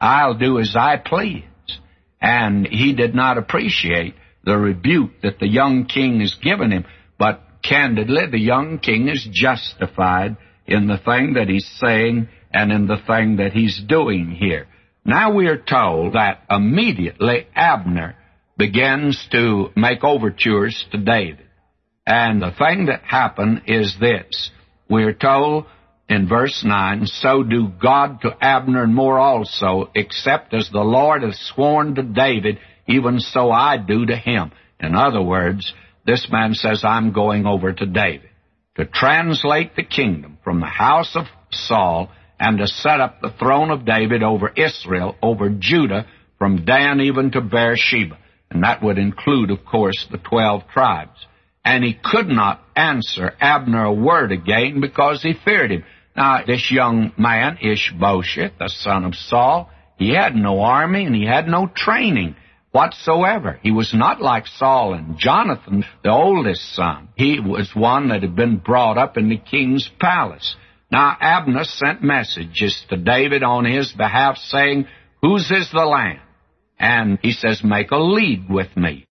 [0.00, 1.44] I'll do as I please.
[2.20, 6.84] And he did not appreciate the rebuke that the young king has given him.
[7.18, 12.86] But candidly, the young king is justified in the thing that he's saying and in
[12.86, 14.66] the thing that he's doing here.
[15.04, 18.16] Now we are told that immediately Abner
[18.56, 21.46] begins to make overtures to David.
[22.06, 24.50] And the thing that happened is this.
[24.88, 25.66] We're told
[26.08, 31.22] in verse 9, So do God to Abner and more also, except as the Lord
[31.22, 34.52] hath sworn to David, even so I do to him.
[34.80, 35.72] In other words,
[36.06, 38.30] this man says, I'm going over to David
[38.76, 43.70] to translate the kingdom from the house of Saul and to set up the throne
[43.70, 46.06] of David over Israel, over Judah,
[46.38, 48.18] from Dan even to Beersheba.
[48.50, 51.26] And that would include, of course, the twelve tribes.
[51.64, 55.84] And he could not answer Abner a word again because he feared him.
[56.16, 61.26] Now, this young man, Ishbosheth, the son of Saul, he had no army and he
[61.26, 62.36] had no training
[62.70, 63.58] whatsoever.
[63.62, 67.08] He was not like Saul and Jonathan, the oldest son.
[67.16, 70.56] He was one that had been brought up in the king's palace.
[70.90, 74.86] Now, Abner sent messages to David on his behalf saying,
[75.20, 76.20] Whose is the land?
[76.78, 79.06] And he says, Make a league with me.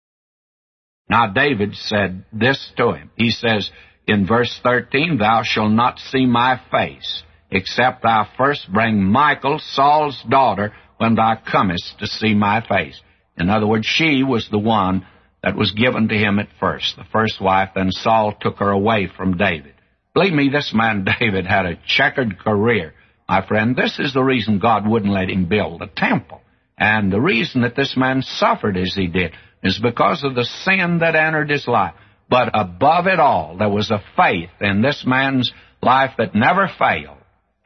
[1.08, 3.10] Now, David said this to him.
[3.16, 3.70] He says,
[4.06, 10.22] in verse 13, Thou shalt not see my face, except thou first bring Michal, Saul's
[10.28, 13.00] daughter, when thou comest to see my face.
[13.36, 15.06] In other words, she was the one
[15.42, 19.08] that was given to him at first, the first wife, then Saul took her away
[19.14, 19.74] from David.
[20.16, 22.94] Believe me, this man David had a checkered career.
[23.28, 26.40] My friend, this is the reason God wouldn't let him build a temple.
[26.78, 31.00] And the reason that this man suffered as he did is because of the sin
[31.00, 31.92] that entered his life.
[32.30, 35.52] But above it all, there was a faith in this man's
[35.82, 37.18] life that never failed.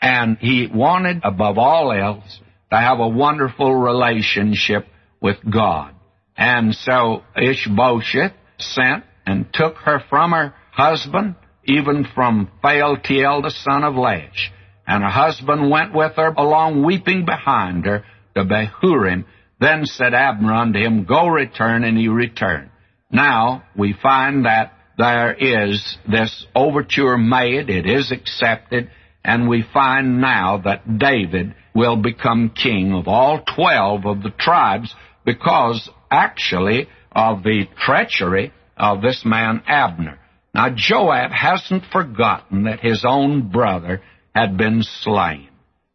[0.02, 2.40] And he wanted, above all else,
[2.72, 4.86] to have a wonderful relationship
[5.20, 5.94] with God.
[6.36, 11.36] And so Ishbosheth sent and took her from her husband,
[11.78, 14.50] even from Phaltiel, the son of Laish.
[14.86, 18.04] And her husband went with her along weeping behind her
[18.34, 19.24] to Bahurim.
[19.60, 22.70] Then said Abner unto him, Go return, and he returned.
[23.10, 28.90] Now we find that there is this overture made, it is accepted,
[29.24, 34.94] and we find now that David will become king of all twelve of the tribes
[35.24, 40.19] because actually of the treachery of this man Abner.
[40.54, 44.02] Now Joab hasn't forgotten that his own brother
[44.34, 45.48] had been slain.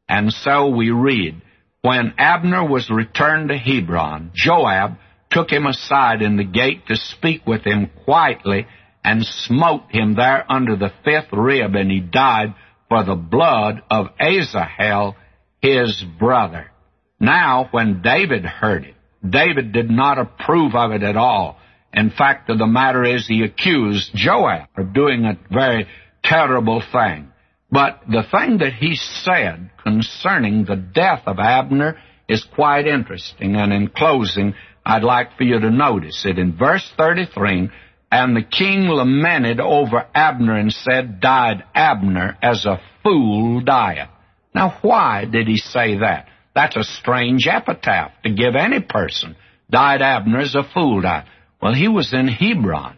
[0.07, 1.41] And so we read,
[1.81, 4.97] when Abner was returned to Hebron, Joab
[5.29, 8.67] took him aside in the gate to speak with him quietly
[9.03, 12.55] and smote him there under the fifth rib, and he died
[12.89, 15.15] for the blood of Asahel,
[15.61, 16.71] his brother.
[17.19, 18.95] Now, when David heard it,
[19.27, 21.57] David did not approve of it at all.
[21.95, 25.87] In fact, the matter is he accused Joab of doing a very
[26.23, 27.29] terrible thing.
[27.71, 33.55] But the thing that he said concerning the death of Abner is quite interesting.
[33.55, 36.37] And in closing, I'd like for you to notice it.
[36.37, 37.69] In verse 33,
[38.11, 44.09] and the king lamented over Abner and said, Died Abner as a fool dieth.
[44.53, 46.27] Now, why did he say that?
[46.53, 49.35] That's a strange epitaph to give any person.
[49.69, 51.25] Died Abner as a fool died.
[51.61, 52.97] Well, he was in Hebron.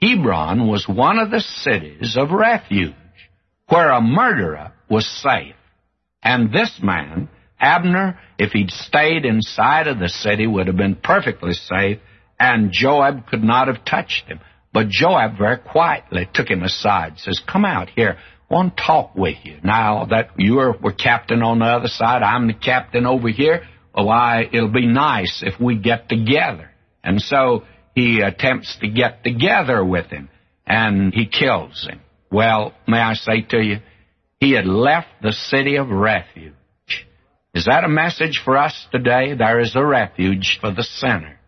[0.00, 2.94] Hebron was one of the cities of refuge
[3.68, 5.54] where a murderer was safe.
[6.22, 7.28] And this man,
[7.58, 11.98] Abner, if he'd stayed inside of the city, would have been perfectly safe,
[12.38, 14.40] and Joab could not have touched him.
[14.72, 18.18] But Joab very quietly took him aside, says, Come out here.
[18.50, 19.58] I want to talk with you.
[19.62, 23.62] Now that you are, were captain on the other side, I'm the captain over here.
[23.92, 26.70] Why, it'll be nice if we get together.
[27.02, 30.28] And so he attempts to get together with him,
[30.66, 32.00] and he kills him.
[32.30, 33.78] Well, may I say to you,
[34.40, 36.54] he had left the city of refuge.
[37.54, 39.34] Is that a message for us today?
[39.34, 41.38] There is a refuge for the sinner.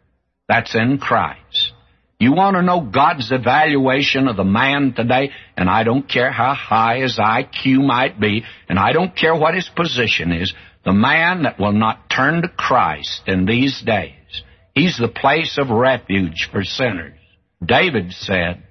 [0.48, 1.72] That's in Christ.
[2.18, 5.32] You want to know God's evaluation of the man today?
[5.56, 9.54] And I don't care how high his IQ might be, and I don't care what
[9.54, 10.54] his position is.
[10.84, 14.14] The man that will not turn to Christ in these days,
[14.76, 17.18] he's the place of refuge for sinners.
[17.64, 18.62] David said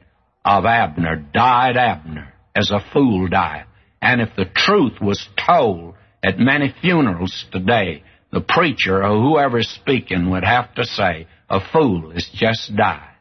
[0.46, 3.66] of Abner, died Abner as a fool died.
[4.02, 10.30] And if the truth was told at many funerals today, the preacher or whoever's speaking
[10.30, 13.16] would have to say, a fool has just died.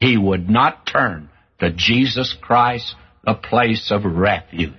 [0.00, 1.30] He would not turn
[1.60, 4.74] to Jesus Christ, the place of refuge.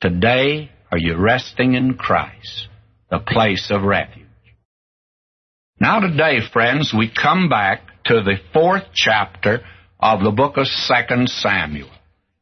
[0.00, 2.68] Today, are you resting in Christ,
[3.10, 4.26] the place of refuge?
[5.82, 9.60] Now today, friends, we come back to the fourth chapter
[9.98, 11.88] of the book of Second Samuel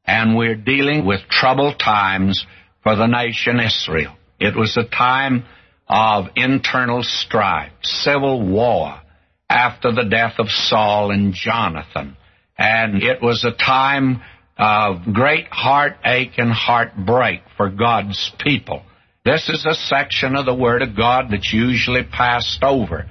[0.05, 2.45] and we're dealing with troubled times
[2.83, 4.17] for the nation Israel.
[4.41, 5.45] It was a time
[5.87, 9.01] of internal strife, civil war
[9.49, 12.17] after the death of Saul and Jonathan.
[12.59, 14.21] And it was a time
[14.59, 18.83] of great heartache and heartbreak for God's people.
[19.25, 23.07] This is a section of the Word of God that's usually passed over.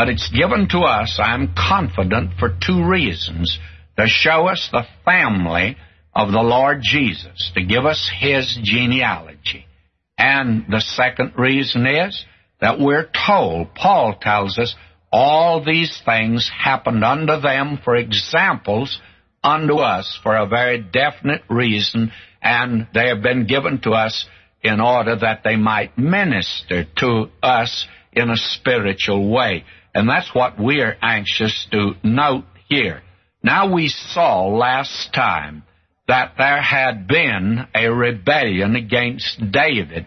[0.00, 3.58] But it's given to us, I'm confident, for two reasons.
[3.98, 5.76] To show us the family
[6.14, 9.66] of the Lord Jesus to give us his genealogy.
[10.16, 12.24] And the second reason is
[12.62, 14.74] that we're told, Paul tells us,
[15.12, 19.02] all these things happened unto them for examples
[19.44, 24.26] unto us for a very definite reason, and they have been given to us
[24.62, 29.62] in order that they might minister to us in a spiritual way.
[29.94, 33.02] And that's what we're anxious to note here.
[33.42, 35.64] Now we saw last time
[36.06, 40.06] that there had been a rebellion against David.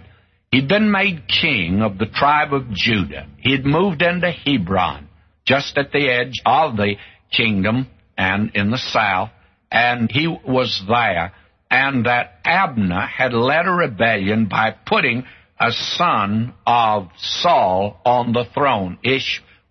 [0.52, 3.28] He'd been made king of the tribe of Judah.
[3.40, 5.08] He'd moved into Hebron,
[5.46, 6.96] just at the edge of the
[7.32, 9.32] kingdom and in the south,
[9.72, 11.34] and he was there.
[11.72, 15.26] And that Abner had led a rebellion by putting
[15.60, 19.00] a son of Saul on the throne,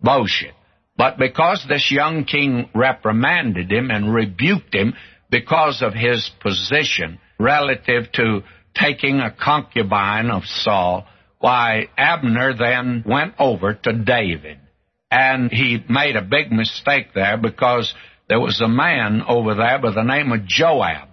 [0.02, 0.54] Ishbosheth.
[0.96, 4.94] But because this young king reprimanded him and rebuked him,
[5.30, 8.42] because of his position relative to
[8.74, 11.06] taking a concubine of Saul,
[11.38, 14.58] why Abner then went over to David.
[15.10, 17.92] And he made a big mistake there because
[18.28, 21.08] there was a man over there by the name of Joab,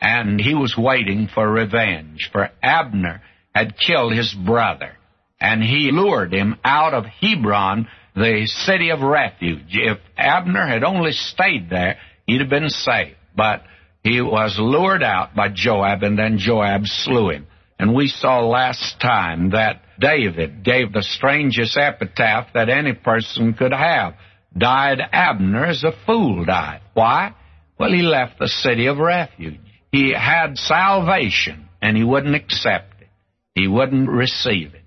[0.00, 3.22] and he was waiting for revenge, for Abner
[3.54, 4.92] had killed his brother,
[5.40, 7.88] and he lured him out of Hebron,
[8.20, 9.70] the city of refuge.
[9.70, 13.62] If Abner had only stayed there, he'd have been safe but
[14.02, 17.46] he was lured out by Joab, and then Joab slew him.
[17.78, 23.72] And we saw last time that David gave the strangest epitaph that any person could
[23.72, 24.14] have.
[24.56, 26.80] Died Abner as a fool died.
[26.94, 27.34] Why?
[27.78, 29.60] Well, he left the city of refuge.
[29.92, 33.08] He had salvation, and he wouldn't accept it.
[33.54, 34.79] He wouldn't receive it.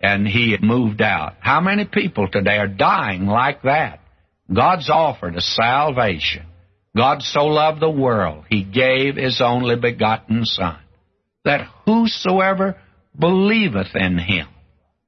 [0.00, 1.34] And he moved out.
[1.40, 4.00] How many people today are dying like that?
[4.52, 6.46] God's offered a salvation.
[6.96, 10.78] God so loved the world, he gave his only begotten Son,
[11.44, 12.76] that whosoever
[13.16, 14.48] believeth in him.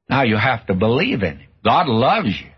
[0.09, 1.49] Now you have to believe in him.
[1.65, 2.51] God loves you,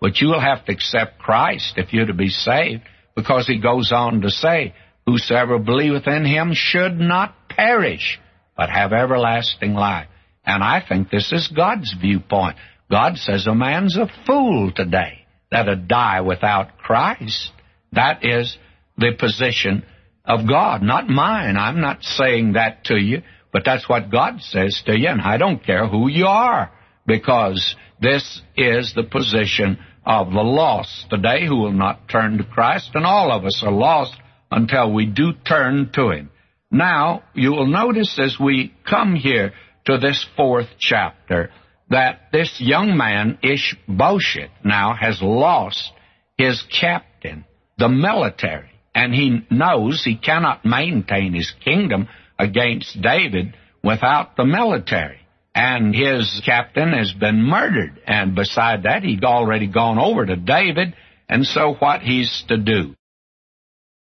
[0.00, 2.82] but you'll have to accept Christ if you're to be saved,
[3.14, 4.74] because he goes on to say,
[5.06, 8.20] Whosoever believeth in him should not perish,
[8.56, 10.08] but have everlasting life.
[10.44, 12.56] And I think this is God's viewpoint.
[12.90, 17.50] God says a man's a fool today that'll die without Christ.
[17.92, 18.56] That is
[18.98, 19.84] the position
[20.24, 21.56] of God, not mine.
[21.56, 23.22] I'm not saying that to you,
[23.52, 26.72] but that's what God says to you, and I don't care who you are.
[27.06, 32.90] because this is the position of the lost today who will not turn to Christ,
[32.94, 34.14] and all of us are lost
[34.50, 36.30] until we do turn to Him.
[36.70, 39.52] Now, you will notice as we come here
[39.86, 41.50] to this fourth chapter
[41.90, 45.92] that this young man, Ishbosheth, now has lost
[46.38, 47.44] his captain,
[47.78, 52.08] the military, and he knows he cannot maintain his kingdom
[52.38, 55.18] against David without the military.
[55.54, 58.00] And his captain has been murdered.
[58.06, 60.94] And beside that, he'd already gone over to David.
[61.28, 62.94] And so what he's to do?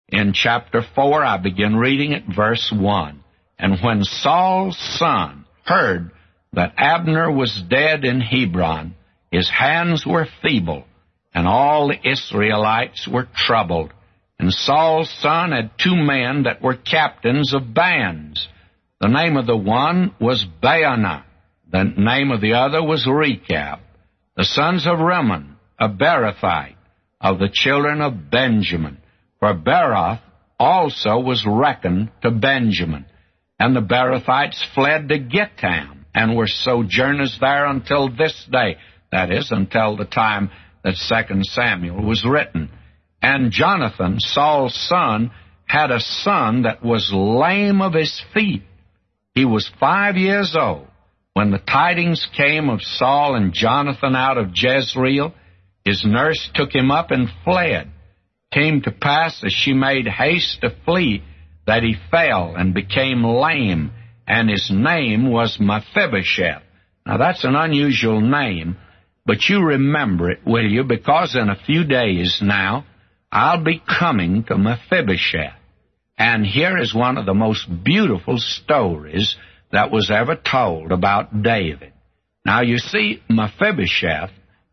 [0.08, 3.24] In chapter 4, I begin reading at verse 1.
[3.58, 6.10] And when Saul's son heard
[6.54, 8.94] that Abner was dead in Hebron,
[9.30, 10.84] his hands were feeble,
[11.34, 13.92] and all the Israelites were troubled.
[14.38, 18.48] And Saul's son had two men that were captains of bands.
[19.00, 21.24] The name of the one was Baanah,
[21.70, 23.80] the name of the other was Rechab.
[24.36, 26.76] The sons of Rimmon, a Beerothite,
[27.20, 28.98] of the children of Benjamin.
[29.40, 30.20] For Beeroth
[30.58, 33.04] also was reckoned to Benjamin.
[33.58, 38.76] And the Beerothites fled to Gittim and were sojourners there until this day.
[39.10, 40.50] That is, until the time
[40.84, 42.70] that Second Samuel was written.
[43.20, 45.30] And Jonathan, Saul's son,
[45.66, 48.62] had a son that was lame of his feet.
[49.34, 50.86] He was five years old.
[51.34, 55.34] When the tidings came of Saul and Jonathan out of Jezreel,
[55.84, 57.90] his nurse took him up and fled.
[58.52, 61.22] Came to pass as she made haste to flee,
[61.68, 63.92] that he fell and became lame,
[64.26, 66.62] and his name was Mephibosheth.
[67.04, 68.78] Now that's an unusual name,
[69.26, 70.82] but you remember it, will you?
[70.84, 72.86] Because in a few days now,
[73.30, 75.58] I'll be coming to Mephibosheth.
[76.16, 79.36] And here is one of the most beautiful stories
[79.70, 81.92] that was ever told about David.
[82.46, 84.30] Now you see, Mephibosheth,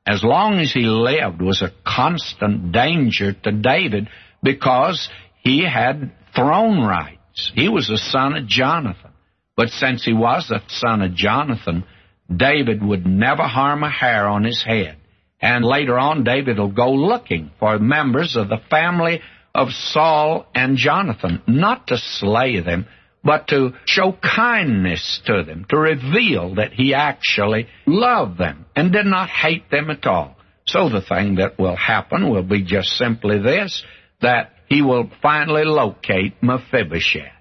[0.08, 4.08] as long as he lived, was a constant danger to David
[4.42, 5.10] because
[5.44, 7.52] he had throne rights.
[7.56, 9.12] He was a son of Jonathan.
[9.56, 11.86] But since he was a son of Jonathan,
[12.34, 14.98] David would never harm a hair on his head.
[15.42, 19.22] And later on, David will go looking for members of the family
[19.54, 22.88] of Saul and Jonathan, not to slay them,
[23.24, 29.06] but to show kindness to them, to reveal that he actually loved them and did
[29.06, 30.36] not hate them at all.
[30.68, 33.84] So the thing that will happen will be just simply this,
[34.22, 37.32] that he will finally locate Mephibosheth.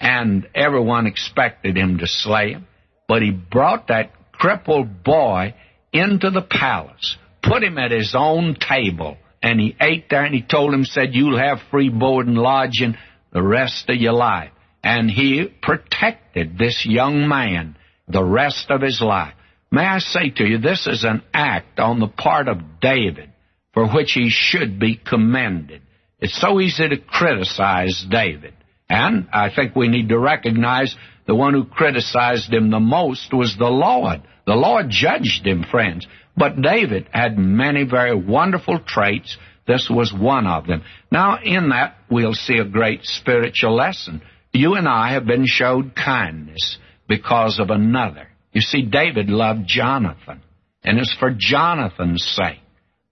[0.00, 2.66] And everyone expected him to slay him,
[3.06, 5.54] but he brought that crippled boy
[5.92, 10.42] into the palace, put him at his own table, and he ate there and he
[10.42, 12.96] told him, said, you'll have free board and lodging
[13.32, 14.50] the rest of your life.
[14.82, 17.76] And he protected this young man
[18.08, 19.34] the rest of his life.
[19.70, 23.30] May I say to you, this is an act on the part of David
[23.72, 25.82] for which he should be commended.
[26.22, 28.54] It's so easy to criticize David.
[28.88, 30.94] And I think we need to recognize
[31.26, 34.22] the one who criticized him the most was the Lord.
[34.46, 36.06] The Lord judged him, friends.
[36.36, 39.36] But David had many very wonderful traits.
[39.66, 40.84] This was one of them.
[41.10, 44.22] Now, in that, we'll see a great spiritual lesson.
[44.52, 48.28] You and I have been showed kindness because of another.
[48.52, 50.40] You see, David loved Jonathan,
[50.84, 52.60] and it's for Jonathan's sake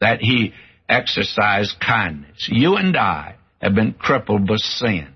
[0.00, 0.52] that he
[0.90, 2.48] exercised kindness.
[2.50, 5.08] You and I have been crippled by sin.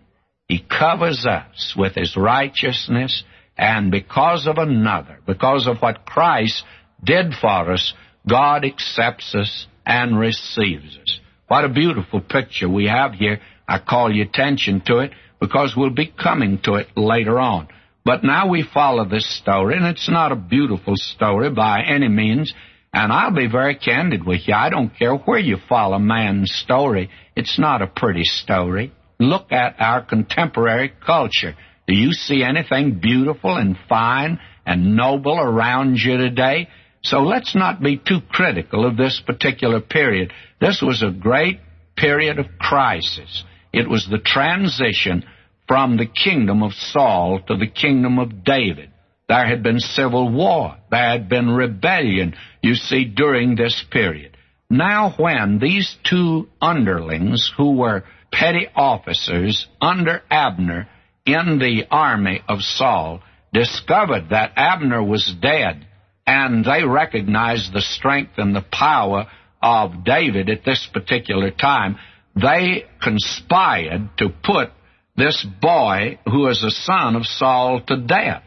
[0.48, 3.24] He covers us with his righteousness,
[3.56, 6.64] and because of another, because of what Christ
[7.02, 7.94] did for us,
[8.28, 11.20] God accepts us and receives us.
[11.48, 13.40] What a beautiful picture we have here.
[13.68, 17.68] I call your attention to it because we'll be coming to it later on.
[18.04, 22.52] But now we follow this story, and it's not a beautiful story by any means.
[22.94, 24.54] And I'll be very candid with you.
[24.54, 27.10] I don't care where you follow man's story.
[27.34, 28.92] It's not a pretty story.
[29.18, 31.56] Look at our contemporary culture.
[31.88, 36.68] Do you see anything beautiful and fine and noble around you today?
[37.02, 40.32] So let's not be too critical of this particular period.
[40.60, 41.58] This was a great
[41.96, 43.42] period of crisis.
[43.72, 45.24] It was the transition
[45.66, 48.90] from the kingdom of Saul to the kingdom of David.
[49.28, 50.76] There had been civil war.
[50.90, 54.36] There had been rebellion, you see, during this period.
[54.70, 60.88] Now, when these two underlings, who were petty officers under Abner
[61.24, 63.22] in the army of Saul,
[63.52, 65.86] discovered that Abner was dead,
[66.26, 69.26] and they recognized the strength and the power
[69.62, 71.96] of David at this particular time,
[72.34, 74.70] they conspired to put
[75.16, 78.42] this boy, who is a son of Saul, to death.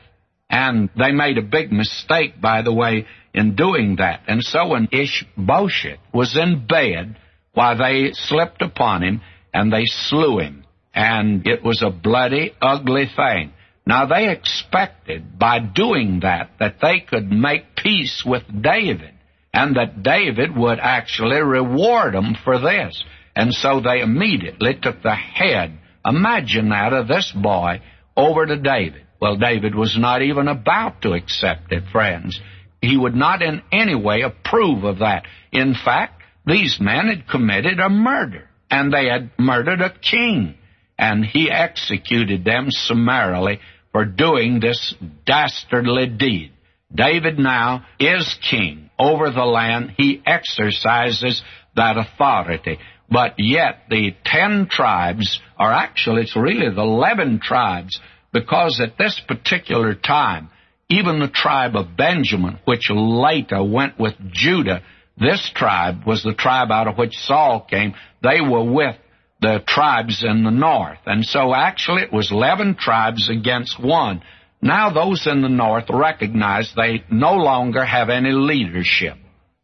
[0.49, 4.21] And they made a big mistake, by the way, in doing that.
[4.27, 7.17] And so when Ishbosheth was in bed,
[7.57, 9.19] while they slipped upon him
[9.51, 10.63] and they slew him.
[10.93, 13.51] And it was a bloody, ugly thing.
[13.83, 19.15] Now they expected by doing that that they could make peace with David
[19.51, 23.03] and that David would actually reward them for this.
[23.35, 27.81] And so they immediately took the head, imagine that, of this boy
[28.15, 29.06] over to David.
[29.19, 32.39] Well, David was not even about to accept it, friends.
[32.81, 35.23] He would not in any way approve of that.
[35.51, 40.55] In fact, these men had committed a murder, and they had murdered a king,
[40.97, 43.59] and he executed them summarily
[43.91, 44.93] for doing this
[45.25, 46.51] dastardly deed.
[46.93, 49.93] David now is king over the land.
[49.97, 51.41] He exercises
[51.75, 52.79] that authority.
[53.09, 57.99] But yet the ten tribes, or actually it's really the eleven tribes,
[58.39, 60.49] because at this particular time,
[60.89, 64.83] even the tribe of Benjamin, which later went with Judah,
[65.17, 67.95] this tribe was the tribe out of which Saul came.
[68.21, 68.95] They were with
[69.41, 70.99] the tribes in the north.
[71.05, 74.21] And so actually it was 11 tribes against one.
[74.61, 79.13] Now those in the north recognize they no longer have any leadership.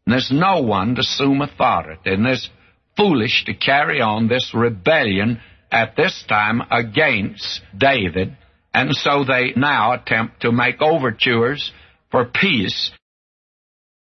[0.06, 2.10] And there's no one to assume authority.
[2.10, 2.50] And it's
[2.96, 8.36] foolish to carry on this rebellion at this time against David.
[8.74, 11.72] And so they now attempt to make overtures
[12.10, 12.90] for peace.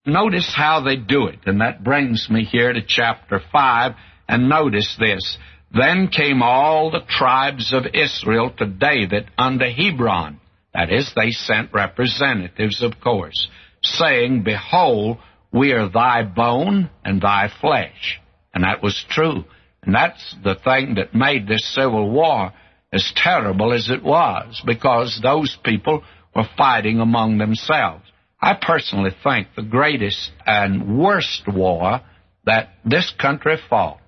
[0.06, 1.40] Notice how they do it.
[1.46, 3.92] And that brings me here to chapter 5.
[4.28, 5.38] And notice this.
[5.72, 10.40] Then came all the tribes of Israel to David unto Hebron
[10.76, 13.48] that is, they sent representatives, of course,
[13.82, 15.20] saying, Behold,
[15.54, 18.20] we are thy bone and thy flesh.
[18.54, 19.46] And that was true.
[19.84, 22.52] And that's the thing that made this civil war
[22.96, 26.02] as terrible as it was, because those people
[26.34, 28.06] were fighting among themselves.
[28.42, 32.02] I personally think the greatest and worst war
[32.46, 34.00] that this country fought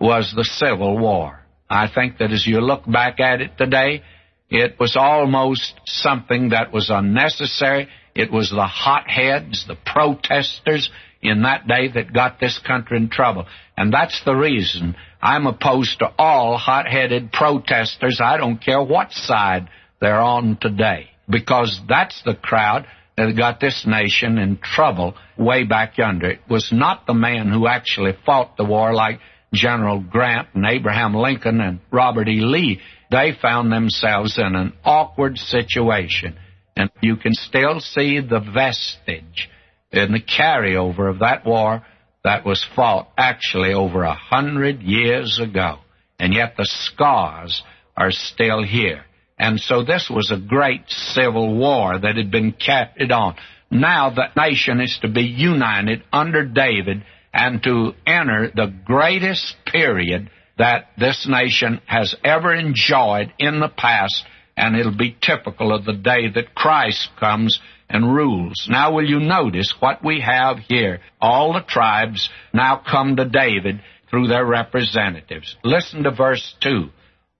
[0.00, 1.40] was the Civil War.
[1.70, 4.02] I think that as you look back at it today,
[4.50, 7.88] it was almost something that was unnecessary.
[8.14, 10.90] It was the hotheads, the protesters
[11.20, 13.46] in that day that got this country in trouble.
[13.76, 18.20] And that's the reason I'm opposed to all hot-headed protesters.
[18.22, 19.68] I don't care what side
[20.00, 21.08] they're on today.
[21.28, 22.86] Because that's the crowd
[23.16, 26.30] that got this nation in trouble way back yonder.
[26.30, 29.18] It was not the man who actually fought the war like
[29.52, 32.40] General Grant and Abraham Lincoln and Robert E.
[32.40, 32.80] Lee
[33.10, 36.36] they found themselves in an awkward situation.
[36.76, 39.48] And you can still see the vestige
[39.92, 41.84] in the carryover of that war
[42.24, 45.78] that was fought actually over a hundred years ago.
[46.18, 47.62] And yet the scars
[47.96, 49.04] are still here.
[49.38, 53.36] And so this was a great civil war that had been carried on.
[53.70, 60.30] Now the nation is to be united under David and to enter the greatest period
[60.58, 64.24] that this nation has ever enjoyed in the past,
[64.56, 68.66] and it'll be typical of the day that Christ comes and rules.
[68.68, 71.00] Now, will you notice what we have here?
[71.20, 73.80] All the tribes now come to David
[74.10, 75.56] through their representatives.
[75.62, 76.88] Listen to verse 2.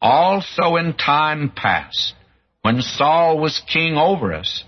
[0.01, 2.15] Also in time past,
[2.63, 4.65] when Saul was king over us,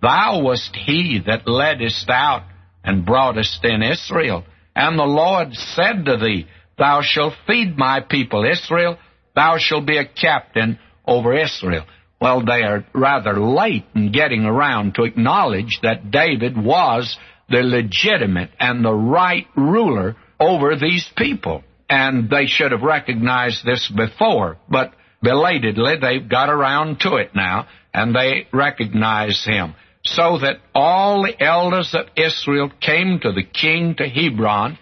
[0.00, 2.42] thou wast he that leddest out
[2.82, 4.44] and broughtest in Israel.
[4.74, 6.46] And the Lord said to thee,
[6.78, 8.98] Thou shalt feed my people Israel.
[9.34, 11.84] Thou shalt be a captain over Israel.
[12.20, 17.18] Well, they are rather late in getting around to acknowledge that David was
[17.48, 21.64] the legitimate and the right ruler over these people.
[21.90, 27.66] And they should have recognized this before, but belatedly they've got around to it now,
[27.92, 29.74] and they recognize him.
[30.04, 34.78] So that all the elders of Israel came to the king to Hebron,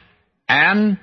[0.49, 0.99] and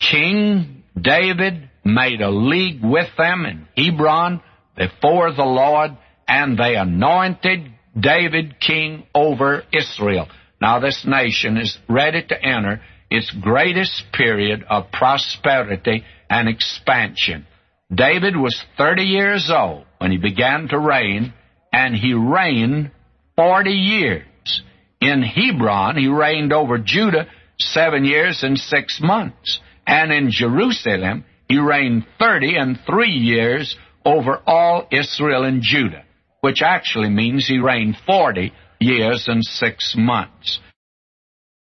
[0.00, 4.40] King David made a league with them in Hebron
[4.76, 5.92] before the Lord,
[6.26, 10.28] and they anointed David king over Israel.
[10.60, 12.80] Now, this nation is ready to enter
[13.10, 17.46] its greatest period of prosperity and expansion.
[17.92, 21.34] David was 30 years old when he began to reign,
[21.72, 22.92] and he reigned
[23.36, 24.62] 40 years.
[25.00, 27.26] In Hebron, he reigned over Judah
[27.58, 29.60] seven years and six months.
[29.90, 36.04] And in Jerusalem, he reigned thirty and three years over all Israel and Judah,
[36.42, 40.60] which actually means he reigned forty years and six months.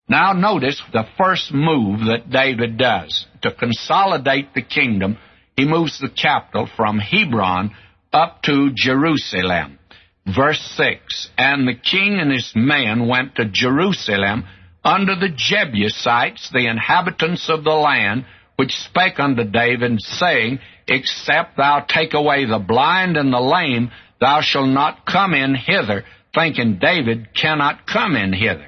[0.08, 3.26] Now notice the first move that David does.
[3.42, 5.16] To consolidate the kingdom,
[5.56, 7.70] he moves the capital from Hebron
[8.12, 9.78] up to Jerusalem.
[10.26, 14.46] Verse 6 And the king and his men went to Jerusalem
[14.84, 18.24] unto the Jebusites, the inhabitants of the land,
[18.56, 24.40] which spake unto David, saying, Except thou take away the blind and the lame, thou
[24.40, 26.04] shalt not come in hither,
[26.34, 28.66] thinking David cannot come in hither.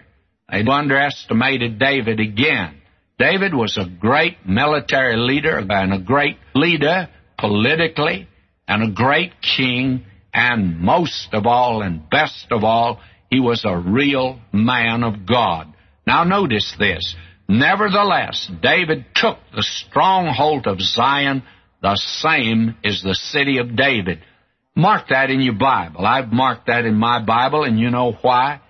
[0.51, 2.83] They underestimated David again.
[3.19, 7.09] David was a great military leader and a great leader
[7.39, 8.29] politically
[8.69, 13.01] and a great king, and most of all and best of all,
[13.31, 15.72] he was a real man of God.
[16.07, 17.15] Now notice this.
[17.49, 21.43] Nevertheless, David took the stronghold of Zion,
[21.83, 24.21] the same is the city of David.
[24.75, 26.07] Mark that in your Bible.
[26.07, 28.61] I've marked that in my Bible, and you know why?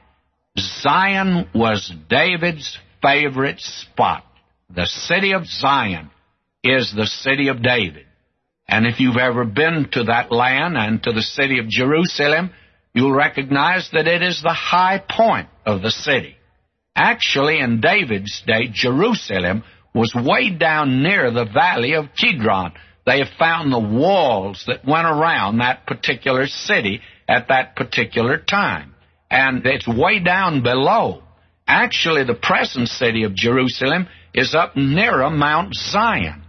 [0.58, 4.24] Zion was David's favorite spot.
[4.74, 6.10] The city of Zion
[6.64, 8.06] is the city of David.
[8.66, 12.50] And if you've ever been to that land and to the city of Jerusalem,
[12.94, 16.36] you'll recognize that it is the high point of the city.
[16.94, 19.64] Actually, in David's day, Jerusalem
[19.94, 22.72] was way down near the valley of Kidron.
[23.04, 28.94] They have found the walls that went around that particular city at that particular time.
[29.30, 31.22] And it's way down below.
[31.66, 36.42] Actually, the present city of Jerusalem is up nearer Mount Zion.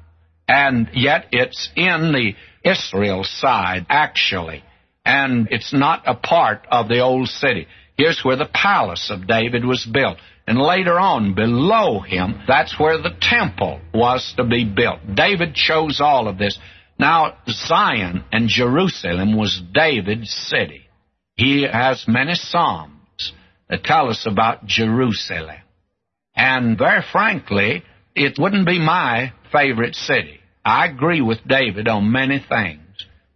[0.47, 2.33] And yet it's in the
[2.69, 4.63] Israel side, actually.
[5.05, 7.67] And it's not a part of the old city.
[7.97, 10.17] Here's where the palace of David was built.
[10.45, 14.99] And later on, below him, that's where the temple was to be built.
[15.15, 16.57] David chose all of this.
[16.99, 20.87] Now, Zion and Jerusalem was David's city.
[21.35, 23.33] He has many psalms
[23.69, 25.61] that tell us about Jerusalem.
[26.35, 27.83] And very frankly,
[28.15, 30.39] it wouldn't be my favorite city.
[30.65, 32.81] I agree with David on many things,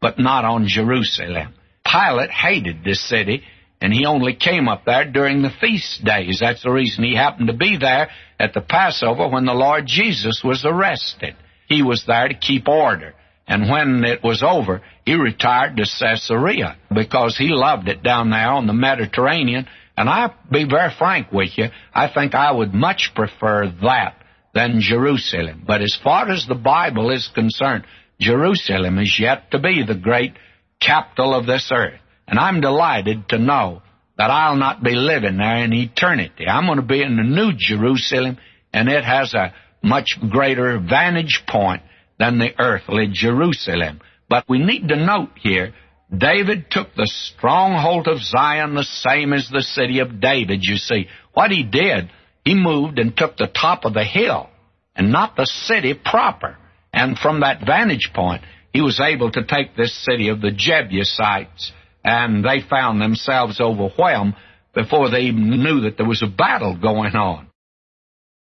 [0.02, 1.54] but not on Jerusalem.
[1.86, 3.44] Pilate hated this city
[3.82, 6.40] and he only came up there during the feast days.
[6.42, 8.10] That's the reason he happened to be there
[8.40, 11.36] at the Passover when the Lord Jesus was arrested.
[11.68, 13.14] He was there to keep order.
[13.48, 18.50] And when it was over, he retired to Caesarea because he loved it down there
[18.50, 19.68] on the Mediterranean.
[19.96, 24.16] And I'll be very frank with you, I think I would much prefer that
[24.54, 25.64] than Jerusalem.
[25.66, 27.86] But as far as the Bible is concerned,
[28.20, 30.34] Jerusalem is yet to be the great
[30.82, 32.00] capital of this earth.
[32.28, 33.82] And I'm delighted to know
[34.18, 36.48] that I'll not be living there in eternity.
[36.48, 38.38] I'm going to be in the New Jerusalem,
[38.74, 41.84] and it has a much greater vantage point
[42.20, 44.02] than the earthly Jerusalem.
[44.28, 45.74] But we need to note here,
[46.16, 51.08] David took the stronghold of Zion the same as the city of David, you see.
[51.34, 52.10] What he did,
[52.44, 54.50] he moved and took the top of the hill,
[54.96, 56.58] and not the city proper.
[56.92, 58.42] And from that vantage point,
[58.74, 61.72] he was able to take this city of the Jebusites
[62.08, 64.34] and they found themselves overwhelmed
[64.74, 67.50] before they even knew that there was a battle going on.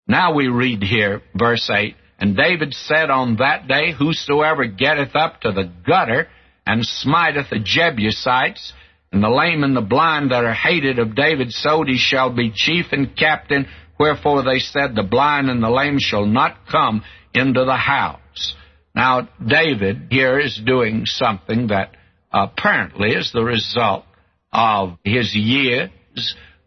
[0.08, 5.42] Now we read here, verse 8, And David said on that day, Whosoever getteth up
[5.42, 6.28] to the gutter,
[6.66, 8.72] and smiteth the Jebusites,
[9.12, 12.52] and the lame and the blind that are hated of David, so he shall be
[12.54, 13.66] chief and captain.
[14.00, 18.54] Wherefore they said, The blind and the lame shall not come into the house.
[18.94, 21.96] Now, David here is doing something that
[22.32, 24.04] apparently is the result
[24.52, 25.90] of his years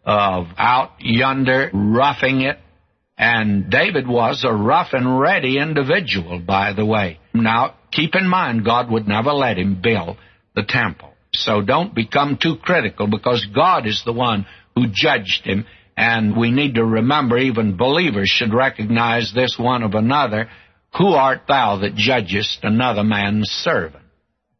[0.04, 2.58] of out yonder roughing it.
[3.18, 7.18] And David was a rough and ready individual, by the way.
[7.32, 10.18] Now, keep in mind, God would never let him build
[10.54, 11.12] the temple.
[11.32, 15.66] So don't become too critical because God is the one who judged him.
[15.96, 20.50] And we need to remember even believers should recognize this one of another.
[20.98, 24.04] Who art thou that judgest another man's servant?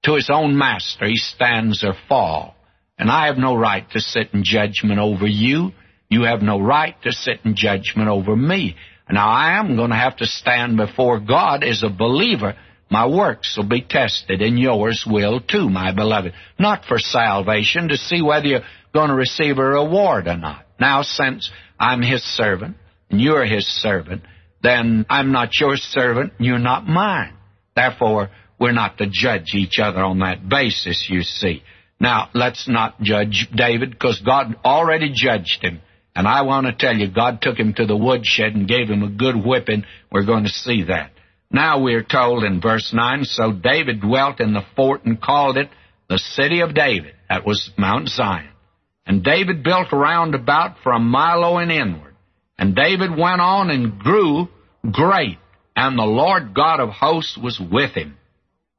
[0.06, 2.54] To his own master he stands or fall.
[2.98, 5.72] And I have no right to sit in judgment over you.
[6.08, 8.76] You have no right to sit in judgment over me.
[9.10, 12.56] Now I am going to have to stand before God as a believer.
[12.88, 16.32] My works will be tested, and yours will too, my beloved.
[16.58, 18.60] Not for salvation, to see whether you're
[18.94, 20.64] going to receive a reward or not.
[20.80, 22.76] Now, since I'm His servant,
[23.10, 24.22] and you're His servant,
[24.62, 27.34] then I'm not your servant, and you're not mine.
[27.74, 31.62] Therefore, we're not to judge each other on that basis, you see.
[32.00, 35.80] Now, let's not judge David because God already judged him.
[36.14, 39.02] And I want to tell you, God took him to the woodshed and gave him
[39.02, 39.84] a good whipping.
[40.10, 41.10] We're going to see that.
[41.50, 45.68] Now we're told in verse 9, So David dwelt in the fort and called it
[46.08, 47.14] the city of David.
[47.28, 48.48] That was Mount Zion.
[49.06, 52.14] And David built round about from Millo and inward.
[52.58, 54.48] And David went on and grew
[54.90, 55.38] great,
[55.76, 58.16] and the Lord God of hosts was with him.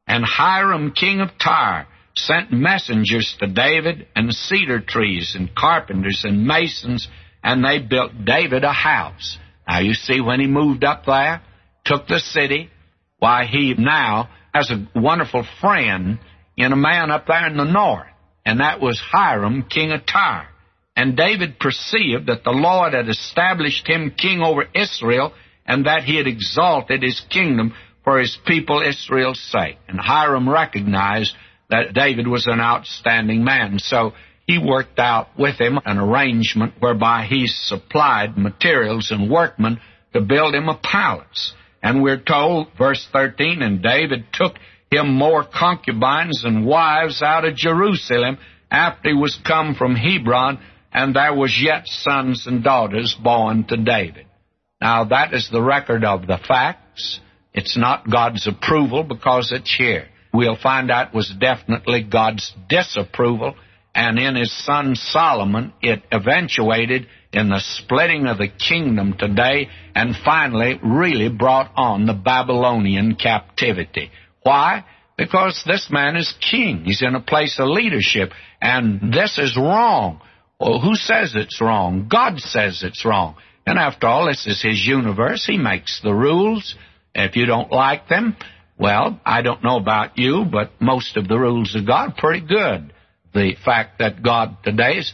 [0.07, 6.47] And Hiram king of Tyre sent messengers to David and cedar trees and carpenters and
[6.47, 7.07] masons,
[7.43, 9.37] and they built David a house.
[9.67, 11.41] Now you see when he moved up there,
[11.85, 12.69] took the city,
[13.19, 16.19] why he now has a wonderful friend
[16.55, 18.07] in a man up there in the north,
[18.45, 20.47] and that was Hiram, king of Tyre.
[20.95, 25.33] And David perceived that the Lord had established him king over Israel,
[25.65, 27.73] and that he had exalted his kingdom
[28.07, 29.75] for his people Israel's sake.
[29.89, 31.35] And Hiram recognized
[31.69, 33.79] that David was an outstanding man.
[33.79, 34.13] So
[34.45, 39.81] he worked out with him an arrangement whereby he supplied materials and workmen
[40.13, 41.53] to build him a palace.
[41.83, 44.53] And we're told, verse 13, and David took
[44.89, 48.37] him more concubines and wives out of Jerusalem
[48.71, 50.59] after he was come from Hebron,
[50.93, 54.27] and there was yet sons and daughters born to David.
[54.79, 57.19] Now that is the record of the facts.
[57.57, 63.55] It's not God's approval because it's here we'll find out was definitely God's disapproval.
[63.95, 70.15] And in his son Solomon, it eventuated in the splitting of the kingdom today and
[70.23, 74.11] finally really brought on the Babylonian captivity.
[74.43, 74.85] Why?
[75.17, 76.83] Because this man is king.
[76.85, 78.31] He's in a place of leadership.
[78.61, 80.21] And this is wrong.
[80.59, 82.07] Well, who says it's wrong?
[82.07, 83.35] God says it's wrong.
[83.65, 85.45] And after all, this is his universe.
[85.45, 86.75] He makes the rules.
[87.17, 88.37] If you don't like them,
[88.77, 92.45] well, I don't know about you, but most of the rules of God are pretty
[92.45, 92.93] good.
[93.33, 95.11] The fact that God today's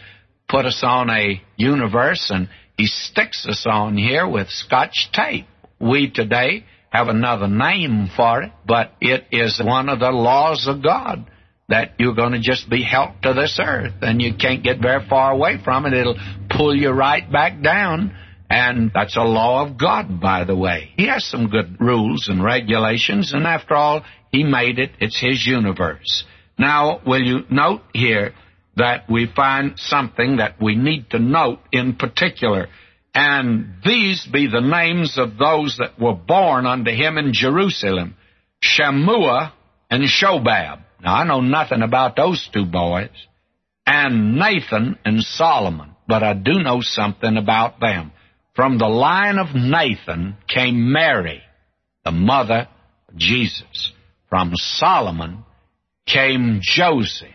[0.49, 5.47] put us on a universe and He sticks us on here with scotch tape.
[5.80, 10.84] We today have another name for it, but it is one of the laws of
[10.84, 11.30] God
[11.70, 15.08] that you're going to just be held to this earth and you can't get very
[15.08, 15.93] far away from it.
[15.93, 18.16] It'll pull you right back down
[18.54, 20.91] and that's a law of God, by the way.
[20.95, 24.91] He has some good rules and regulations, and after all, He made it.
[24.99, 26.24] It's His universe.
[26.60, 28.36] Now, will you note here
[28.76, 32.68] that we find something that we need to note in particular?
[33.16, 38.16] And these be the names of those that were born unto him in Jerusalem
[38.64, 39.51] Shammua
[39.89, 40.84] and Shobab.
[41.01, 43.10] Now, I know nothing about those two boys.
[43.86, 48.12] And Nathan and Solomon, but I do know something about them.
[48.56, 51.41] From the line of Nathan came Mary,
[52.06, 52.68] the mother
[53.10, 53.91] of Jesus.
[54.30, 55.43] From Solomon
[56.08, 57.30] came Joseph.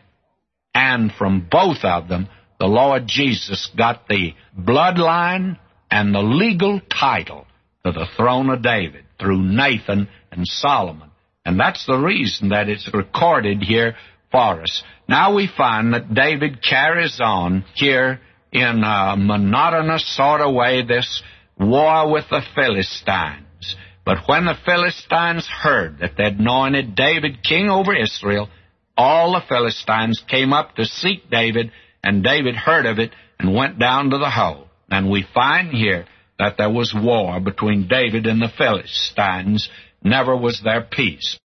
[0.74, 2.28] And from both of them,
[2.60, 5.58] the Lord Jesus got the bloodline
[5.90, 7.46] and the legal title
[7.84, 11.10] to the throne of David through Nathan and Solomon.
[11.44, 13.96] And that's the reason that it's recorded here
[14.30, 14.82] for us.
[15.08, 18.20] Now we find that David carries on here
[18.52, 21.22] in a monotonous sort of way this
[21.58, 23.76] war with the Philistines.
[24.04, 28.48] But when the Philistines heard that they'd anointed David king over Israel,
[28.96, 31.70] all the Philistines came up to seek David,
[32.02, 34.68] and David heard of it and went down to the hole.
[34.90, 36.06] And we find here
[36.38, 39.68] that there was war between David and the Philistines.
[40.02, 41.38] Never was there peace.